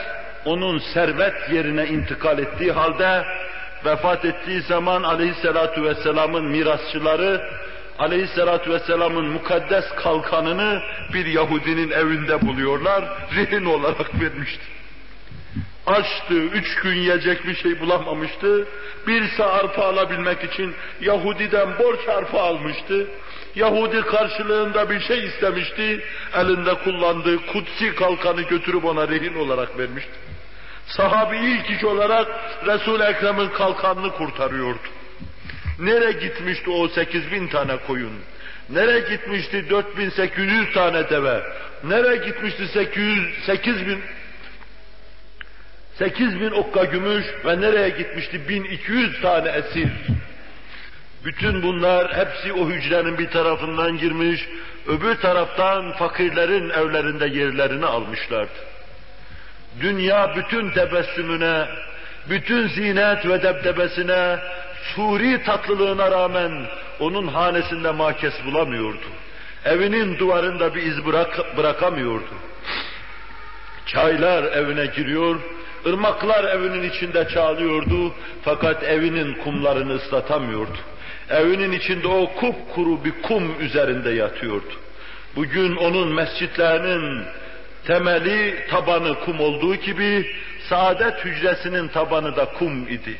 [0.45, 3.25] onun servet yerine intikal ettiği halde
[3.85, 7.41] vefat ettiği zaman aleyhissalatu vesselamın mirasçıları
[7.99, 10.81] aleyhissalatu vesselamın mukaddes kalkanını
[11.13, 13.03] bir Yahudinin evinde buluyorlar,
[13.35, 14.63] rehin olarak vermişti.
[15.87, 18.67] Açtı, üç gün yiyecek bir şey bulamamıştı.
[19.07, 23.07] Bir arpa alabilmek için Yahudi'den borç arpa almıştı.
[23.55, 26.03] Yahudi karşılığında bir şey istemişti.
[26.35, 30.11] Elinde kullandığı kutsi kalkanı götürüp ona rehin olarak vermişti.
[30.87, 32.27] Sahabi ilk iş olarak
[32.65, 34.79] Resul-i Ekrem'in kalkanını kurtarıyordu.
[35.79, 38.13] Nere gitmişti o 8 bin tane koyun?
[38.69, 41.43] Nere gitmişti 4800 tane deve?
[41.83, 43.99] Nere gitmişti 800, 8 bin
[45.97, 49.89] 8 bin okka gümüş ve nereye gitmişti 1200 tane esir?
[51.25, 54.47] Bütün bunlar hepsi o hücrenin bir tarafından girmiş,
[54.87, 58.51] öbür taraftan fakirlerin evlerinde yerlerini almışlardı.
[59.81, 61.65] Dünya bütün tebessümüne,
[62.29, 64.37] bütün zinet ve debdebesine,
[64.95, 66.51] suri tatlılığına rağmen
[66.99, 69.05] onun hanesinde makes bulamıyordu.
[69.65, 72.33] Evinin duvarında bir iz bırak, bırakamıyordu.
[73.85, 75.39] Çaylar evine giriyor,
[75.85, 78.13] ırmaklar evinin içinde çağlıyordu
[78.43, 80.77] fakat evinin kumlarını ıslatamıyordu.
[81.31, 84.73] Evinin içinde o kupkuru bir kum üzerinde yatıyordu.
[85.35, 87.23] Bugün onun mescitlerinin
[87.87, 90.31] temeli, tabanı kum olduğu gibi
[90.69, 93.17] saadet hücresinin tabanı da kum idi.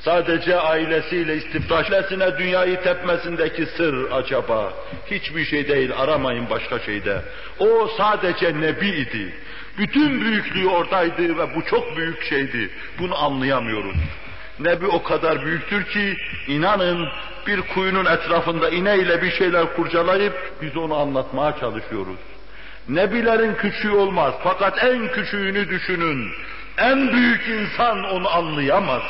[0.00, 4.72] Sadece ailesiyle istiftaşlesine dünyayı tepmesindeki sır acaba?
[5.10, 7.22] Hiçbir şey değil, aramayın başka şeyde.
[7.58, 9.34] O sadece Nebi idi.
[9.78, 12.70] Bütün büyüklüğü oradaydı ve bu çok büyük şeydi.
[12.98, 13.96] Bunu anlayamıyoruz.
[14.60, 17.08] Nebi o kadar büyüktür ki inanın
[17.46, 22.18] bir kuyunun etrafında ineyle bir şeyler kurcalayıp biz onu anlatmaya çalışıyoruz.
[22.88, 26.30] Nebilerin küçüğü olmaz fakat en küçüğünü düşünün.
[26.78, 29.02] En büyük insan onu anlayamaz.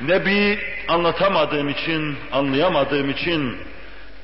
[0.00, 0.58] Nebi
[0.88, 3.56] anlatamadığım için, anlayamadığım için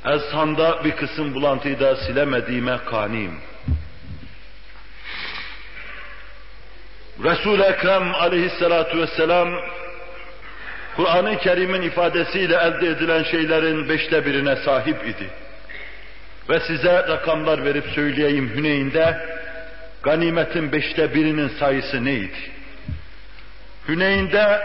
[0.07, 3.35] ezhanda bir kısım bulantıyı da silemediğime kaniyim.
[7.21, 9.49] Resul-i Ekrem aleyhissalatu vesselam
[10.97, 15.31] Kur'an-ı Kerim'in ifadesiyle elde edilen şeylerin beşte birine sahip idi.
[16.49, 19.27] Ve size rakamlar verip söyleyeyim Hüneyn'de
[20.03, 22.39] ganimetin beşte birinin sayısı neydi?
[23.89, 24.63] Hüneyn'de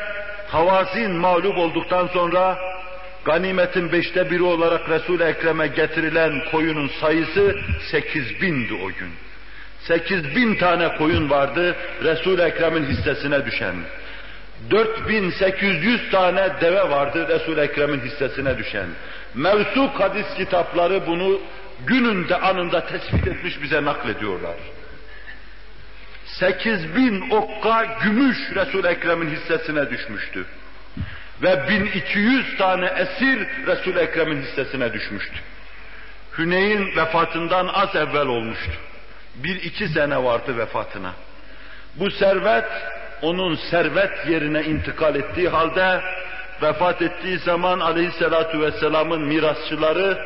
[0.48, 2.58] Havazin mağlup olduktan sonra
[3.26, 7.56] ganimetin beşte biri olarak Resul-i Ekrem'e getirilen koyunun sayısı
[7.92, 9.27] sekiz bindi o gün.
[9.80, 13.76] Sekiz bin tane koyun vardı Resul-i Ekrem'in hissesine düşen.
[14.72, 18.88] 4800 tane deve vardı Resul-i Ekrem'in hissesine düşen.
[19.36, 21.40] Mevsuk hadis kitapları bunu
[21.86, 24.56] gününde anında tespit etmiş bize naklediyorlar.
[26.26, 30.46] 8 bin okka gümüş resul Ekrem'in hissesine düşmüştü.
[31.42, 35.36] ve 1200 tane esir Resul-i Ekrem'in hissesine düşmüştü.
[36.38, 38.72] Hüneyn vefatından az evvel olmuştu.
[39.44, 41.14] Bir iki sene vardı vefatına.
[41.96, 42.66] Bu servet
[43.22, 46.02] onun servet yerine intikal ettiği halde
[46.62, 50.18] vefat ettiği zaman aleyhissalatu vesselamın mirasçıları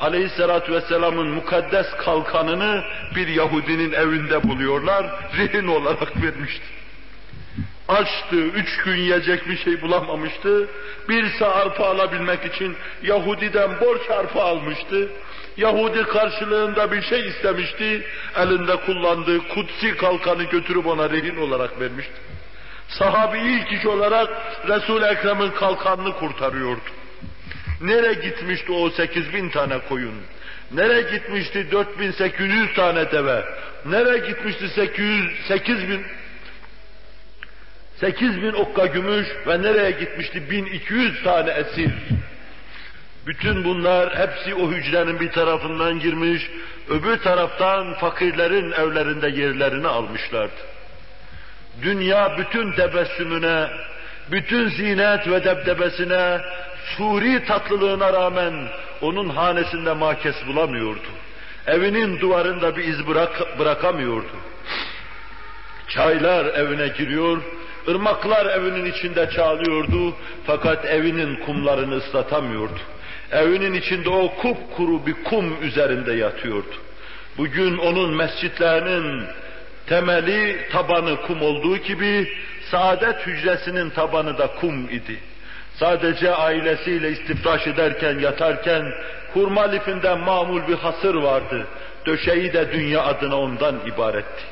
[0.00, 2.84] aleyhissalatu vesselamın mukaddes kalkanını
[3.16, 5.06] bir Yahudinin evinde buluyorlar,
[5.38, 6.66] rehin olarak vermişti.
[7.88, 10.68] Açtı, üç gün yiyecek bir şey bulamamıştı.
[11.08, 15.08] Bir sağ arpa alabilmek için Yahudi'den borç arpa almıştı.
[15.56, 18.06] Yahudi karşılığında bir şey istemişti.
[18.36, 22.12] Elinde kullandığı kutsi kalkanı götürüp ona rehin olarak vermişti.
[22.88, 24.28] Sahabi ilk iş olarak
[24.68, 26.80] Resul-i Ekrem'in kalkanını kurtarıyordu.
[27.80, 30.14] Nere gitmişti o 8 bin tane koyun?
[30.72, 33.44] Nere gitmişti 4800 tane deve?
[33.86, 36.04] Nere gitmişti 800, 8 bin
[38.00, 41.90] 8 bin okka gümüş ve nereye gitmişti 1200 tane esir?
[43.26, 46.50] Bütün bunlar hepsi o hücrenin bir tarafından girmiş,
[46.88, 50.60] öbür taraftan fakirlerin evlerinde yerlerini almışlardı.
[51.82, 53.68] Dünya bütün tebessümüne,
[54.30, 56.40] bütün zinet ve debdebesine,
[56.96, 58.54] suri tatlılığına rağmen
[59.00, 61.08] onun hanesinde makes bulamıyordu.
[61.66, 64.36] Evinin duvarında bir iz bırak, bırakamıyordu.
[65.88, 67.42] Çaylar evine giriyor,
[67.88, 70.14] ırmaklar evinin içinde çağlıyordu
[70.46, 72.78] fakat evinin kumlarını ıslatamıyordu.
[73.32, 76.74] Evinin içinde o kupkuru bir kum üzerinde yatıyordu.
[77.38, 79.24] Bugün onun mescitlerinin
[79.86, 82.32] temeli, tabanı kum olduğu gibi
[82.70, 85.18] saadet hücresinin tabanı da kum idi.
[85.74, 88.92] Sadece ailesiyle istifraş ederken, yatarken
[89.34, 91.66] hurma lifinden mamul bir hasır vardı.
[92.06, 94.42] Döşeği de dünya adına ondan ibaretti.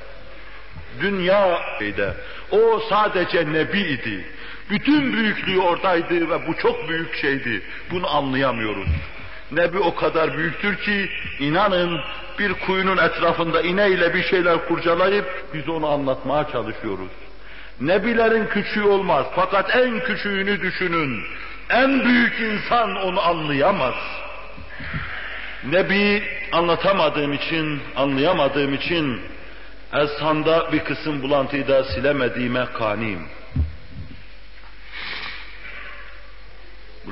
[1.01, 2.09] Dünya idi.
[2.51, 4.25] O sadece nebi idi.
[4.71, 7.63] Bütün büyüklüğü oradaydı ve bu çok büyük şeydi.
[7.91, 8.89] Bunu anlayamıyoruz.
[9.53, 12.01] Nebi o kadar büyüktür ki inanın
[12.39, 17.11] bir kuyunun etrafında ineyle bir şeyler kurcalayıp biz onu anlatmaya çalışıyoruz.
[17.81, 21.23] Nebilerin küçüğü olmaz fakat en küçüğünü düşünün.
[21.71, 23.95] En büyük insan onu anlayamaz.
[25.65, 29.21] Nebi anlatamadığım için, anlayamadığım için
[29.93, 33.27] Ezhan'da bir kısım bulantıyı da silemediğime kaniyim.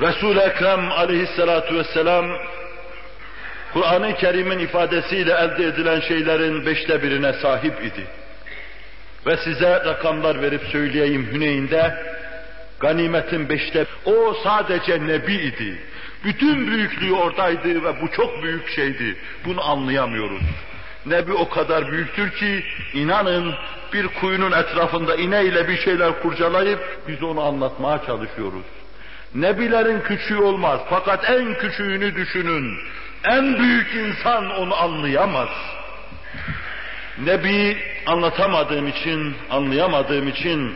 [0.01, 2.25] Resul-i Ekrem aleyhissalatu vesselam
[3.73, 8.07] Kur'an-ı Kerim'in ifadesiyle elde edilen şeylerin beşte birine sahip idi.
[9.25, 11.95] Ve size rakamlar verip söyleyeyim Hüneyn'de
[12.79, 15.77] ganimetin beşte o sadece nebi idi.
[16.23, 19.15] Bütün büyüklüğü oradaydı ve bu çok büyük şeydi.
[19.45, 20.43] Bunu anlayamıyoruz.
[21.05, 23.53] Nebi o kadar büyüktür ki inanın
[23.93, 28.78] bir kuyunun etrafında ineyle bir şeyler kurcalayıp biz onu anlatmaya çalışıyoruz.
[29.35, 32.77] Nebilerin küçüğü olmaz fakat en küçüğünü düşünün.
[33.23, 35.49] En büyük insan onu anlayamaz.
[37.17, 40.75] Nebi anlatamadığım için, anlayamadığım için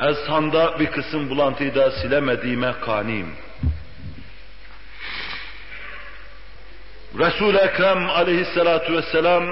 [0.00, 3.28] Ezhan'da bir kısım bulantıyı da silemediğime kaniyim.
[7.18, 9.44] Resul-i Ekrem aleyhissalatu vesselam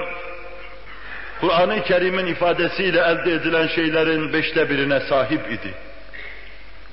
[1.41, 5.73] Kur'an-ı Kerim'in ifadesiyle elde edilen şeylerin beşte birine sahip idi.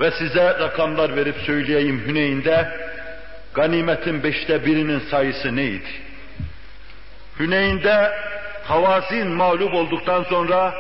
[0.00, 2.68] Ve size rakamlar verip söyleyeyim Hüneyn'de
[3.54, 5.88] ganimetin beşte birinin sayısı neydi?
[7.40, 8.12] Hüneyn'de
[8.64, 10.74] Havazin mağlup olduktan sonra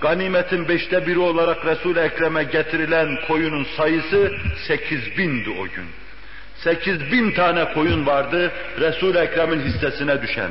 [0.00, 4.32] ganimetin beşte biri olarak Resul-i Ekrem'e getirilen koyunun sayısı
[4.66, 5.86] sekiz bindi o gün.
[6.56, 10.50] Sekiz bin tane koyun vardı Resul-i Ekrem'in hissesine düşen.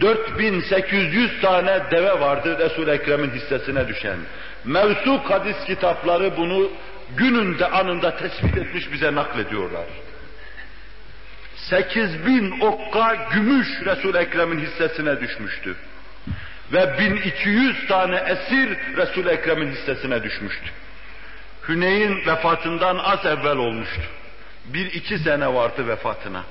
[0.00, 4.16] 4800 tane deve vardı Resul-i Ekrem'in hissesine düşen.
[4.64, 6.70] Mevsuk hadis kitapları bunu
[7.16, 9.86] gününde anında tespit etmiş bize naklediyorlar.
[11.56, 15.76] 8 bin okka gümüş Resul-i Ekrem'in hissesine düşmüştü.
[16.72, 20.70] Ve 1200 tane esir Resul-i Ekrem'in hissesine düşmüştü.
[21.68, 24.02] Hüneyn vefatından az evvel olmuştu.
[24.64, 26.42] Bir iki sene vardı vefatına.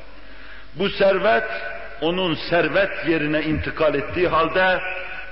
[0.75, 1.49] Bu servet
[2.01, 4.79] onun servet yerine intikal ettiği halde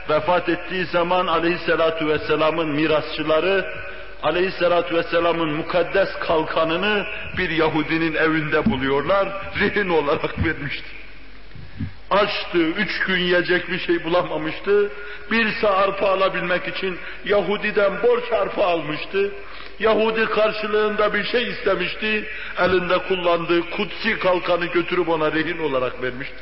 [0.09, 3.65] vefat ettiği zaman aleyhissalatu vesselamın mirasçıları
[4.23, 7.05] aleyhissalatü vesselamın mukaddes kalkanını
[7.37, 10.89] bir Yahudinin evinde buluyorlar, rehin olarak vermişti.
[12.09, 14.91] Açtı, üç gün yiyecek bir şey bulamamıştı.
[15.31, 19.31] Bir sağ arpa alabilmek için Yahudi'den borç arpa almıştı.
[19.79, 22.25] Yahudi karşılığında bir şey istemişti.
[22.59, 26.35] Elinde kullandığı kutsi kalkanı götürüp ona rehin olarak vermişti.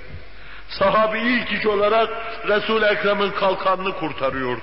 [0.70, 2.10] Sahabi ilk iş olarak
[2.48, 4.62] Resul-i Ekrem'in kalkanını kurtarıyordu.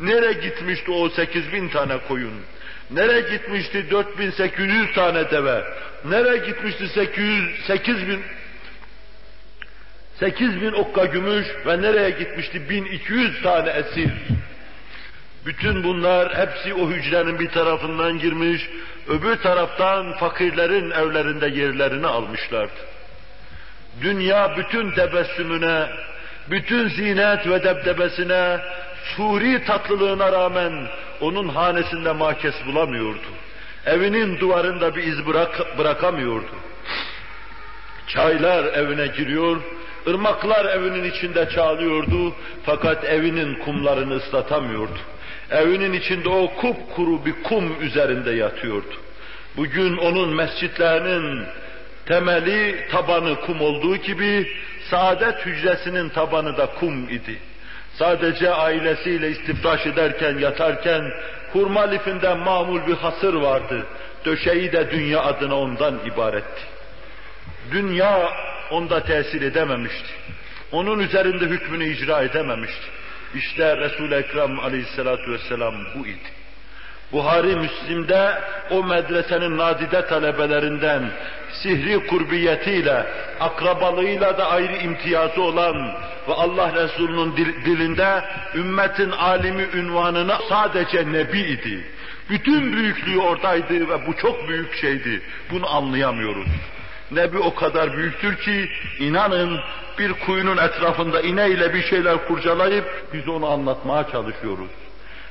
[0.00, 2.34] Nereye gitmişti o 8 bin tane koyun?
[2.90, 5.64] Nereye gitmişti 4800 tane deve?
[6.04, 8.22] Nereye gitmişti 800, 8 bin
[10.20, 14.10] 8 bin okka gümüş ve nereye gitmişti 1200 tane esir?
[15.46, 18.68] Bütün bunlar hepsi o hücrenin bir tarafından girmiş,
[19.08, 22.72] öbür taraftan fakirlerin evlerinde yerlerini almışlardı.
[24.02, 25.86] Dünya bütün tebessümüne,
[26.50, 28.60] bütün zinet ve debdebesine,
[29.16, 30.72] suri tatlılığına rağmen
[31.20, 33.26] onun hanesinde makes bulamıyordu.
[33.86, 36.50] Evinin duvarında bir iz bırak, bırakamıyordu.
[38.06, 39.60] Çaylar evine giriyor,
[40.06, 42.34] ırmaklar evinin içinde çağlıyordu
[42.64, 44.98] fakat evinin kumlarını ıslatamıyordu.
[45.50, 48.94] Evinin içinde o kupkuru bir kum üzerinde yatıyordu.
[49.56, 51.46] Bugün onun mescitlerinin
[52.06, 54.52] temeli, tabanı kum olduğu gibi
[54.90, 57.38] saadet hücresinin tabanı da kum idi.
[57.98, 61.12] Sadece ailesiyle istifraş ederken, yatarken
[61.52, 63.86] hurma lifinden mamul bir hasır vardı.
[64.24, 66.62] Döşeği de dünya adına ondan ibaretti.
[67.70, 68.30] Dünya
[68.70, 70.08] onda tesir edememişti.
[70.72, 72.86] Onun üzerinde hükmünü icra edememişti.
[73.34, 76.35] İşte Resul-i Ekrem aleyhissalatu vesselam bu idi.
[77.12, 78.38] Buhari Müslim'de
[78.70, 81.02] o medresenin nadide talebelerinden
[81.62, 83.06] sihri kurbiyetiyle,
[83.40, 85.76] akrabalığıyla da ayrı imtiyazı olan
[86.28, 91.84] ve Allah Resulü'nün dilinde ümmetin alimi ünvanına sadece nebi idi.
[92.30, 95.22] Bütün büyüklüğü oradaydı ve bu çok büyük şeydi.
[95.50, 96.48] Bunu anlayamıyoruz.
[97.10, 99.60] Nebi o kadar büyüktür ki inanın
[99.98, 104.85] bir kuyunun etrafında ineyle bir şeyler kurcalayıp biz onu anlatmaya çalışıyoruz.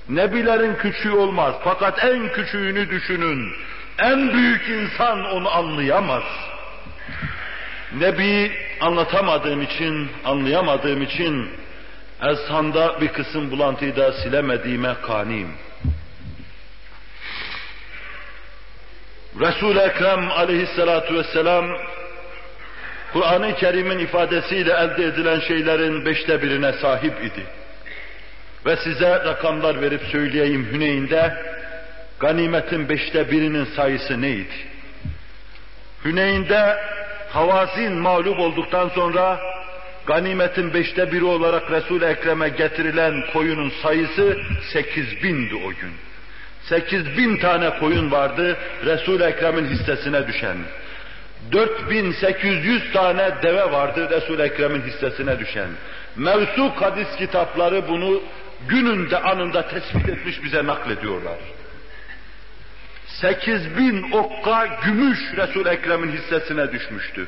[0.09, 3.53] Nebilerin küçüğü olmaz fakat en küçüğünü düşünün.
[3.99, 6.23] En büyük insan onu anlayamaz.
[7.99, 8.51] Nebi
[8.81, 11.49] anlatamadığım için, anlayamadığım için
[12.23, 15.51] ezhanda bir kısım bulantıyı da silemediğime kaniyim.
[19.39, 21.65] Resul-i Ekrem aleyhissalatu vesselam
[23.13, 27.45] Kur'an-ı Kerim'in ifadesiyle elde edilen şeylerin beşte birine sahip idi.
[28.65, 31.33] Ve size rakamlar verip söyleyeyim Hüneyn'de
[32.19, 34.55] ganimetin beşte birinin sayısı neydi?
[36.05, 36.77] Hüneyn'de
[37.29, 39.39] Havazin mağlup olduktan sonra
[40.05, 44.37] ganimetin beşte biri olarak Resul-i Ekrem'e getirilen koyunun sayısı
[44.73, 45.91] sekiz bindi o gün.
[46.61, 50.57] Sekiz bin tane koyun vardı Resul-i Ekrem'in hissesine düşen.
[51.51, 55.69] 4800 tane deve vardı Resul-i Ekrem'in hissesine düşen.
[56.15, 58.21] Mevsuk hadis kitapları bunu
[58.67, 61.37] gününde anında tespit etmiş bize naklediyorlar.
[63.07, 67.27] 8000 okka gümüş Resul Ekrem'in hissesine düşmüştü.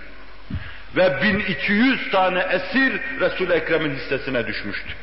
[0.96, 4.94] Ve 1200 tane esir Resul Ekrem'in hissesine düşmüştü.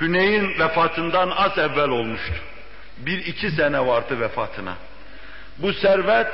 [0.00, 2.34] Hüneyn vefatından az evvel olmuştu.
[2.98, 4.74] Bir iki sene vardı vefatına.
[5.58, 6.32] Bu servet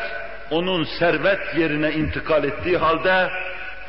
[0.51, 3.31] onun servet yerine intikal ettiği halde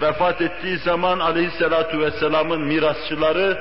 [0.01, 3.57] vefat ettiği zaman aleyhissalatu vesselamın mirasçıları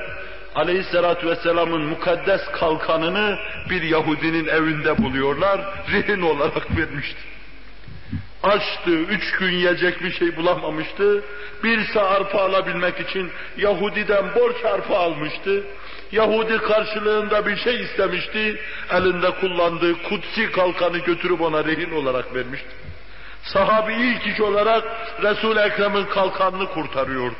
[0.55, 3.37] aleyhissalatü vesselamın mukaddes kalkanını
[3.69, 7.21] bir Yahudinin evinde buluyorlar, rehin olarak vermişti.
[8.43, 11.23] Açtı, üç gün yiyecek bir şey bulamamıştı.
[11.63, 15.63] Bir sağ arpa alabilmek için Yahudi'den borç arpa almıştı.
[16.11, 18.59] Yahudi karşılığında bir şey istemişti.
[18.91, 22.69] Elinde kullandığı kutsi kalkanı götürüp ona rehin olarak vermişti.
[23.43, 24.83] Sahabi ilk iş olarak
[25.23, 27.35] Resul-i Ekrem'in kalkanını kurtarıyordu.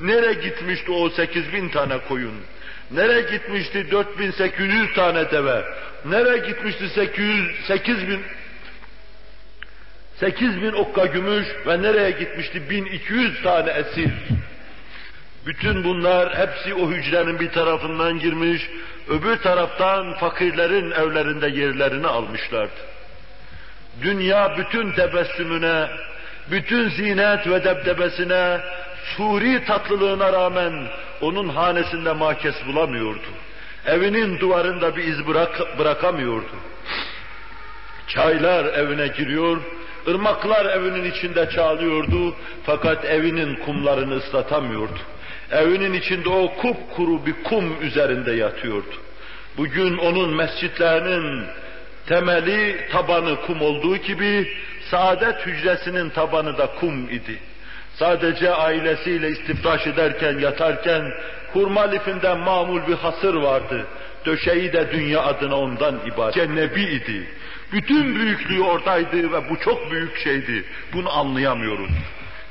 [0.00, 2.34] Nereye gitmişti o 8 bin tane koyun?
[2.90, 5.64] Nereye gitmişti 4800 tane deve?
[6.04, 8.22] Nereye gitmişti 800, 8 bin
[10.20, 14.10] 8 bin okka gümüş ve nereye gitmişti 1200 tane esir?
[15.46, 18.70] Bütün bunlar hepsi o hücrenin bir tarafından girmiş,
[19.08, 22.80] öbür taraftan fakirlerin evlerinde yerlerini almışlardı.
[24.02, 25.88] Dünya bütün tebessümüne,
[26.50, 28.60] bütün zinet ve debdebesine,
[29.16, 30.72] suri tatlılığına rağmen
[31.20, 33.28] onun hanesinde makes bulamıyordu.
[33.86, 36.56] Evinin duvarında bir iz bırak, bırakamıyordu.
[38.08, 39.60] Çaylar evine giriyor,
[40.08, 42.34] ırmaklar evinin içinde çağlıyordu
[42.66, 44.98] fakat evinin kumlarını ıslatamıyordu.
[45.50, 48.94] Evinin içinde o kupkuru bir kum üzerinde yatıyordu.
[49.56, 51.46] Bugün onun mescitlerinin
[52.06, 54.48] temeli, tabanı kum olduğu gibi
[54.90, 57.38] saadet hücresinin tabanı da kum idi.
[57.98, 61.12] Sadece ailesiyle istifraş ederken, yatarken
[61.52, 63.86] hurma lifinden mamul bir hasır vardı.
[64.26, 66.50] Döşeği de dünya adına ondan ibaret.
[66.50, 67.28] Nebi idi.
[67.72, 70.64] Bütün büyüklüğü oradaydı ve bu çok büyük şeydi.
[70.92, 71.90] Bunu anlayamıyoruz.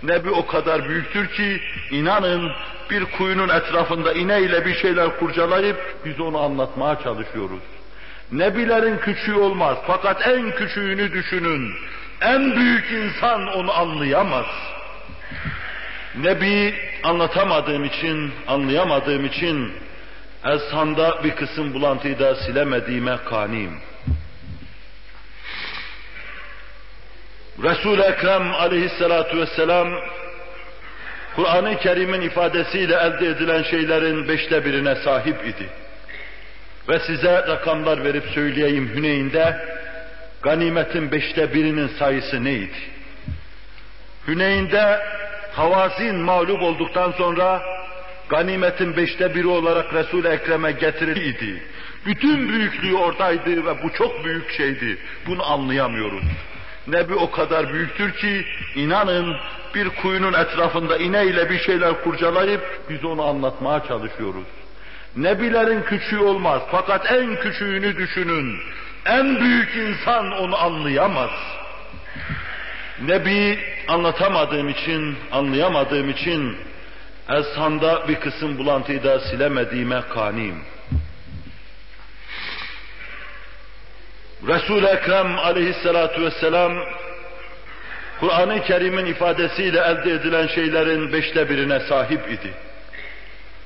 [0.04, 1.62] Nebi o kadar büyüktür ki
[1.92, 2.52] inanın
[2.90, 7.62] bir kuyunun etrafında ineyle bir şeyler kurcalayıp biz onu anlatmaya çalışıyoruz.
[8.32, 11.74] Nebilerin küçüğü olmaz fakat en küçüğünü düşünün.
[12.22, 14.46] En büyük insan onu anlayamaz.
[16.22, 19.74] Nebi anlatamadığım için, anlayamadığım için
[20.46, 23.80] Ezhan'da bir kısım bulantıyı da silemediğime kaniyim.
[27.64, 29.88] Resul-i Ekrem aleyhissalatu vesselam
[31.36, 35.70] Kur'an-ı Kerim'in ifadesiyle elde edilen şeylerin beşte birine sahip idi.
[36.90, 39.58] Ve size rakamlar verip söyleyeyim Hüneyn'de
[40.42, 42.78] ganimetin beşte birinin sayısı neydi?
[44.28, 45.00] Hüneyn'de
[45.58, 47.62] Havazin mağlup olduktan sonra
[48.30, 51.64] ganimetin beşte biri olarak Resul-i Ekrem'e getirildi.
[52.06, 54.98] Bütün büyüklüğü oradaydı ve bu çok büyük şeydi.
[55.28, 56.24] Bunu anlayamıyoruz.
[56.88, 59.36] Nebi o kadar büyüktür ki inanın
[59.76, 64.48] bir kuyunun etrafında ineyle bir şeyler kurcalayıp biz onu anlatmaya çalışıyoruz.
[65.16, 68.60] Nebilerin küçüğü olmaz fakat en küçüğünü düşünün.
[69.06, 71.32] En büyük insan onu anlayamaz.
[73.02, 76.58] Nebi anlatamadığım için, anlayamadığım için
[77.30, 80.62] Ezhan'da bir kısım bulantıyı da silemediğime kaniyim.
[84.48, 86.74] Resul-i Ekrem aleyhissalatu vesselam
[88.20, 92.54] Kur'an-ı Kerim'in ifadesiyle elde edilen şeylerin beşte birine sahip idi.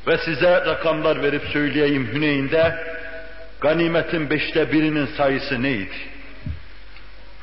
[0.08, 2.76] Ve size rakamlar verip söyleyeyim Hüneyn'de
[3.62, 5.98] ganimetin beşte birinin sayısı neydi?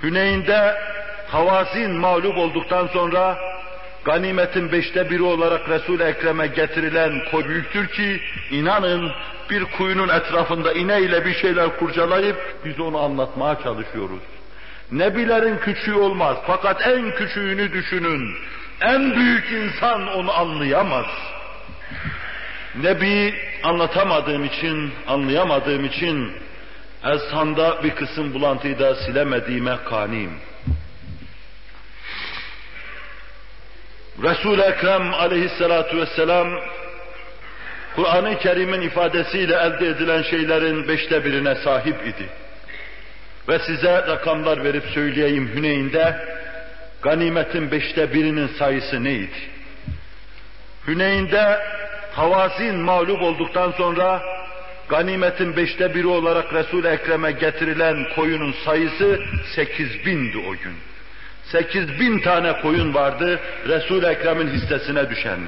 [0.02, 0.77] Hüneyn'de
[1.30, 3.38] Havazin mağlup olduktan sonra
[4.05, 9.12] ganimetin beşte biri olarak Resul-i Ekrem'e getirilen büyüktür ki inanın
[9.50, 14.22] bir kuyunun etrafında ineyle bir şeyler kurcalayıp biz onu anlatmaya çalışıyoruz.
[14.92, 18.34] Nebilerin küçüğü olmaz fakat en küçüğünü düşünün.
[18.80, 21.06] En büyük insan onu anlayamaz.
[22.82, 26.32] Nebi anlatamadığım için, anlayamadığım için
[27.05, 30.32] Ezhan'da bir kısım bulantıyı da silemediğime kaniyim.
[34.23, 36.49] Resul-i Ekrem aleyhissalatu vesselam
[37.97, 42.28] Kur'an-ı Kerim'in ifadesiyle elde edilen şeylerin beşte birine sahip idi.
[43.49, 46.16] Ve size rakamlar verip söyleyeyim Hüneyn'de
[47.03, 49.39] ganimetin beşte birinin sayısı neydi?
[50.86, 51.61] Hüneyn'de
[52.12, 54.23] Havazin mağlup olduktan sonra
[54.89, 59.20] ganimetin beşte biri olarak Resul-i Ekrem'e getirilen koyunun sayısı
[59.55, 60.88] sekiz bindi o gün.
[61.52, 65.38] Sekiz bin tane koyun vardı Resul-i Ekrem'in hissesine düşen.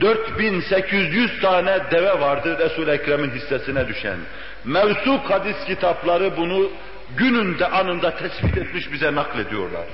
[0.00, 4.16] 4800 tane deve vardı Resul-i Ekrem'in hissesine düşen.
[4.64, 6.70] Mevsuk hadis kitapları bunu
[7.16, 9.86] gününde anında tespit etmiş bize naklediyorlar.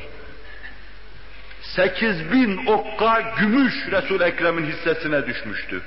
[1.63, 5.83] 8000 okka gümüş Resul-i Ekrem'in hissesine düşmüştü.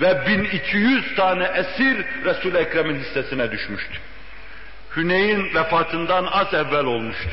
[0.00, 3.98] Ve 1200 tane esir Resul-i Ekrem'in hissesine düşmüştü.
[4.96, 7.30] Hüneyn vefatından az evvel olmuştu.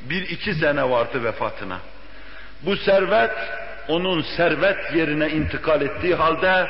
[0.00, 1.78] Bir iki sene vardı vefatına.
[2.62, 3.32] Bu servet
[3.88, 6.66] onun servet yerine intikal ettiği halde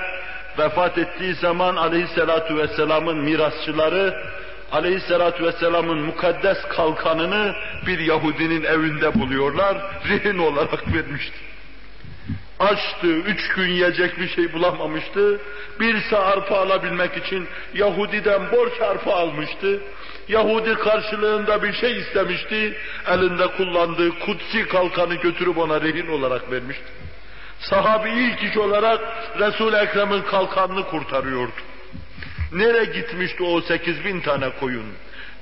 [0.58, 4.14] vefat ettiği zaman aleyhissalatu vesselamın mirasçıları
[4.72, 7.54] aleyhissalatu vesselamın mukaddes kalkanını
[7.86, 9.76] bir Yahudinin evinde buluyorlar,
[10.08, 11.38] rehin olarak vermişti.
[12.58, 15.40] Açtı, üç gün yiyecek bir şey bulamamıştı.
[15.80, 19.80] Bir arpa alabilmek için Yahudi'den borç arpa almıştı.
[20.30, 22.76] Yahudi karşılığında bir şey istemişti.
[23.06, 26.84] Elinde kullandığı kutsi kalkanı götürüp ona rehin olarak vermişti.
[27.60, 29.00] Sahabi ilk iş olarak
[29.38, 31.52] Resul-i Ekrem'in kalkanını kurtarıyordu.
[32.52, 34.86] Nere gitmişti o 8 bin tane koyun?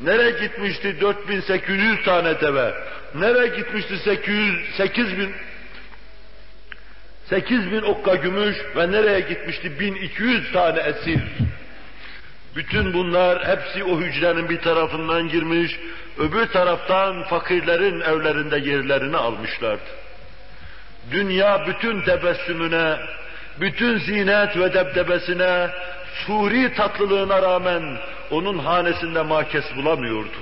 [0.01, 2.74] Nere gitmişti 4800 tane deve?
[3.15, 5.32] Nere gitmişti 800, 8 bin
[7.28, 11.20] 8 bin okka gümüş ve nereye gitmişti 1200 tane esir?
[12.59, 15.79] Bütün bunlar hepsi o hücrenin bir tarafından girmiş,
[16.19, 19.91] öbür taraftan fakirlerin evlerinde yerlerini almışlardı.
[21.11, 22.97] Dünya bütün tebessümüne,
[23.61, 25.69] bütün zinet ve debdebesine,
[26.27, 27.83] suri tatlılığına rağmen
[28.31, 30.39] onun hanesinde makes bulamıyordu.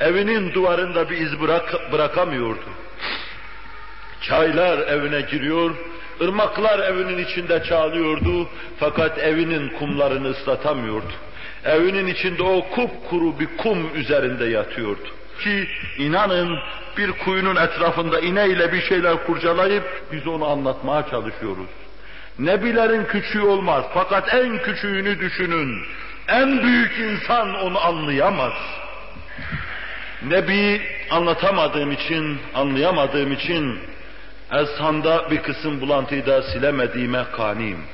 [0.00, 2.68] Evinin duvarında bir iz bırak, bırakamıyordu.
[4.22, 5.74] Çaylar evine giriyor,
[6.20, 8.48] ırmaklar evinin içinde çağlıyordu
[8.80, 11.12] fakat evinin kumlarını ıslatamıyordu.
[11.64, 15.08] Evinin içinde o kupkuru bir kum üzerinde yatıyordu.
[15.40, 15.68] Ki
[15.98, 16.58] inanın
[16.96, 21.68] bir kuyunun etrafında ineyle bir şeyler kurcalayıp biz onu anlatmaya çalışıyoruz.
[22.38, 25.78] Nebilerin küçüğü olmaz fakat en küçüğünü düşünün.
[26.28, 28.52] En büyük insan onu anlayamaz.
[30.22, 33.78] Nebi anlatamadığım için, anlayamadığım için
[34.52, 37.84] Ezhanda bir kısım bulantıyı da silemediğime kaniyim.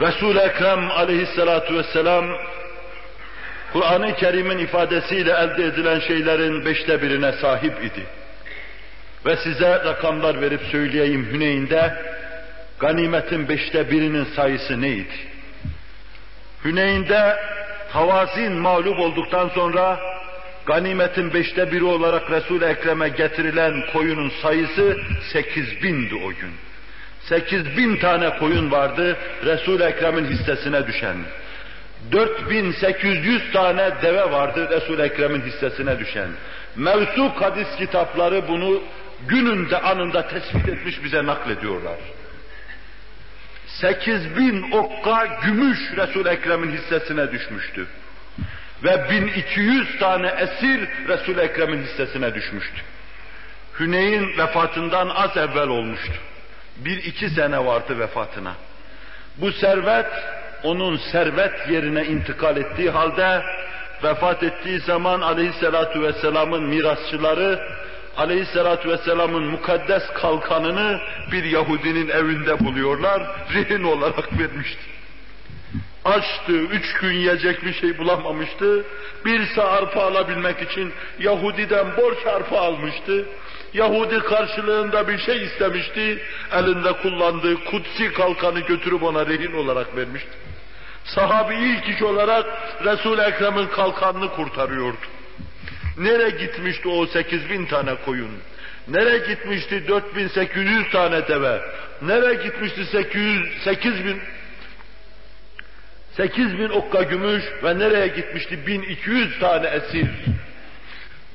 [0.00, 2.24] Resul-i Ekrem aleyhissalatu vesselam
[3.72, 8.06] Kur'an-ı Kerim'in ifadesiyle elde edilen şeylerin beşte birine sahip idi.
[9.26, 11.94] Ve size rakamlar verip söyleyeyim Hüneyn'de
[12.78, 15.14] ganimetin beşte birinin sayısı neydi?
[16.64, 17.36] Hüneyn'de
[17.90, 20.00] Havazin mağlup olduktan sonra
[20.66, 25.00] ganimetin beşte biri olarak Resul-i Ekrem'e getirilen koyunun sayısı
[25.32, 26.52] sekiz bindi o gün.
[27.28, 31.16] Sekiz bin tane koyun vardı Resul-i Ekrem'in hissesine düşen.
[32.12, 36.28] 4800 tane deve vardı Resul-i Ekrem'in hissesine düşen.
[36.76, 38.82] Mevsuk hadis kitapları bunu
[39.28, 41.98] gününde anında tespit etmiş bize naklediyorlar.
[43.66, 47.86] 8000 okka gümüş Resul-i Ekrem'in hissesine düşmüştü.
[48.84, 52.82] Ve 1200 tane esir Resul-i Ekrem'in hissesine düşmüştü.
[53.80, 56.12] Hüneyn vefatından az evvel olmuştu.
[56.76, 58.54] Bir iki sene vardı vefatına.
[59.36, 60.06] Bu servet
[60.62, 63.42] onun servet yerine intikal ettiği halde
[64.04, 67.60] vefat ettiği zaman aleyhissalatu vesselamın mirasçıları
[68.16, 71.00] aleyhissalatu vesselamın mukaddes kalkanını
[71.32, 73.22] bir Yahudinin evinde buluyorlar,
[73.54, 74.91] rehin olarak vermişti.
[76.04, 78.84] Açtı, üç gün yiyecek bir şey bulamamıştı.
[79.24, 83.24] Bir sağ arpa alabilmek için Yahudi'den borç arpa almıştı.
[83.74, 86.22] Yahudi karşılığında bir şey istemişti.
[86.52, 90.30] Elinde kullandığı kutsi kalkanı götürüp ona rehin olarak vermişti.
[91.04, 92.46] Sahabi ilk iş olarak
[92.84, 94.96] Resul-i Ekrem'in kalkanını kurtarıyordu.
[95.98, 98.30] Nere gitmişti o 8 bin tane koyun?
[98.88, 101.60] Nere gitmişti 4800 tane deve?
[102.02, 104.20] Nere gitmişti 800, 8 bin
[106.16, 110.08] 8 bin okka gümüş ve nereye gitmişti 1200 tane esir?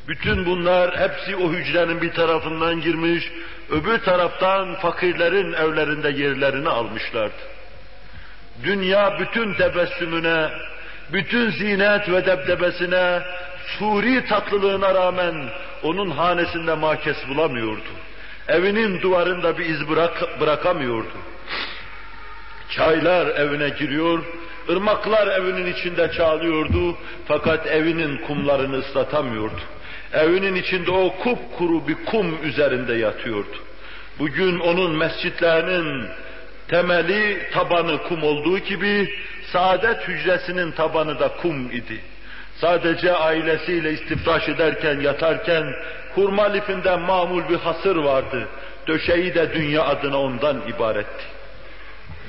[0.08, 3.32] Bütün bunlar hepsi o hücrenin bir tarafından girmiş,
[3.70, 7.34] öbür taraftan fakirlerin evlerinde yerlerini almışlardı.
[8.64, 10.49] Dünya bütün tebessümüne,
[11.14, 13.22] bütün zinet ve debdebesine,
[13.80, 15.49] suri tatlılığına rağmen
[15.84, 17.90] onun hanesinde makes bulamıyordu.
[18.48, 21.18] Evinin duvarında bir iz bırak, bırakamıyordu.
[22.70, 24.24] Çaylar evine giriyor,
[24.69, 29.61] ırmaklar evinin içinde çağlıyordu fakat evinin kumlarını ıslatamıyordu.
[30.14, 33.57] Evinin içinde o kupkuru bir kum üzerinde yatıyordu.
[34.19, 36.07] Bugün onun mescitlerinin
[36.68, 39.10] temeli, tabanı kum olduğu gibi
[39.52, 41.99] saadet hücresinin tabanı da kum idi.
[42.61, 45.73] Sadece ailesiyle istifraş ederken, yatarken
[46.15, 48.48] hurma lifinden mamul bir hasır vardı.
[48.88, 51.23] Döşeği de dünya adına ondan ibaretti.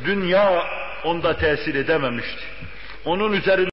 [0.04, 0.64] Dünya
[1.04, 2.42] onda tesir edememişti.
[3.04, 3.66] Onun üzerinde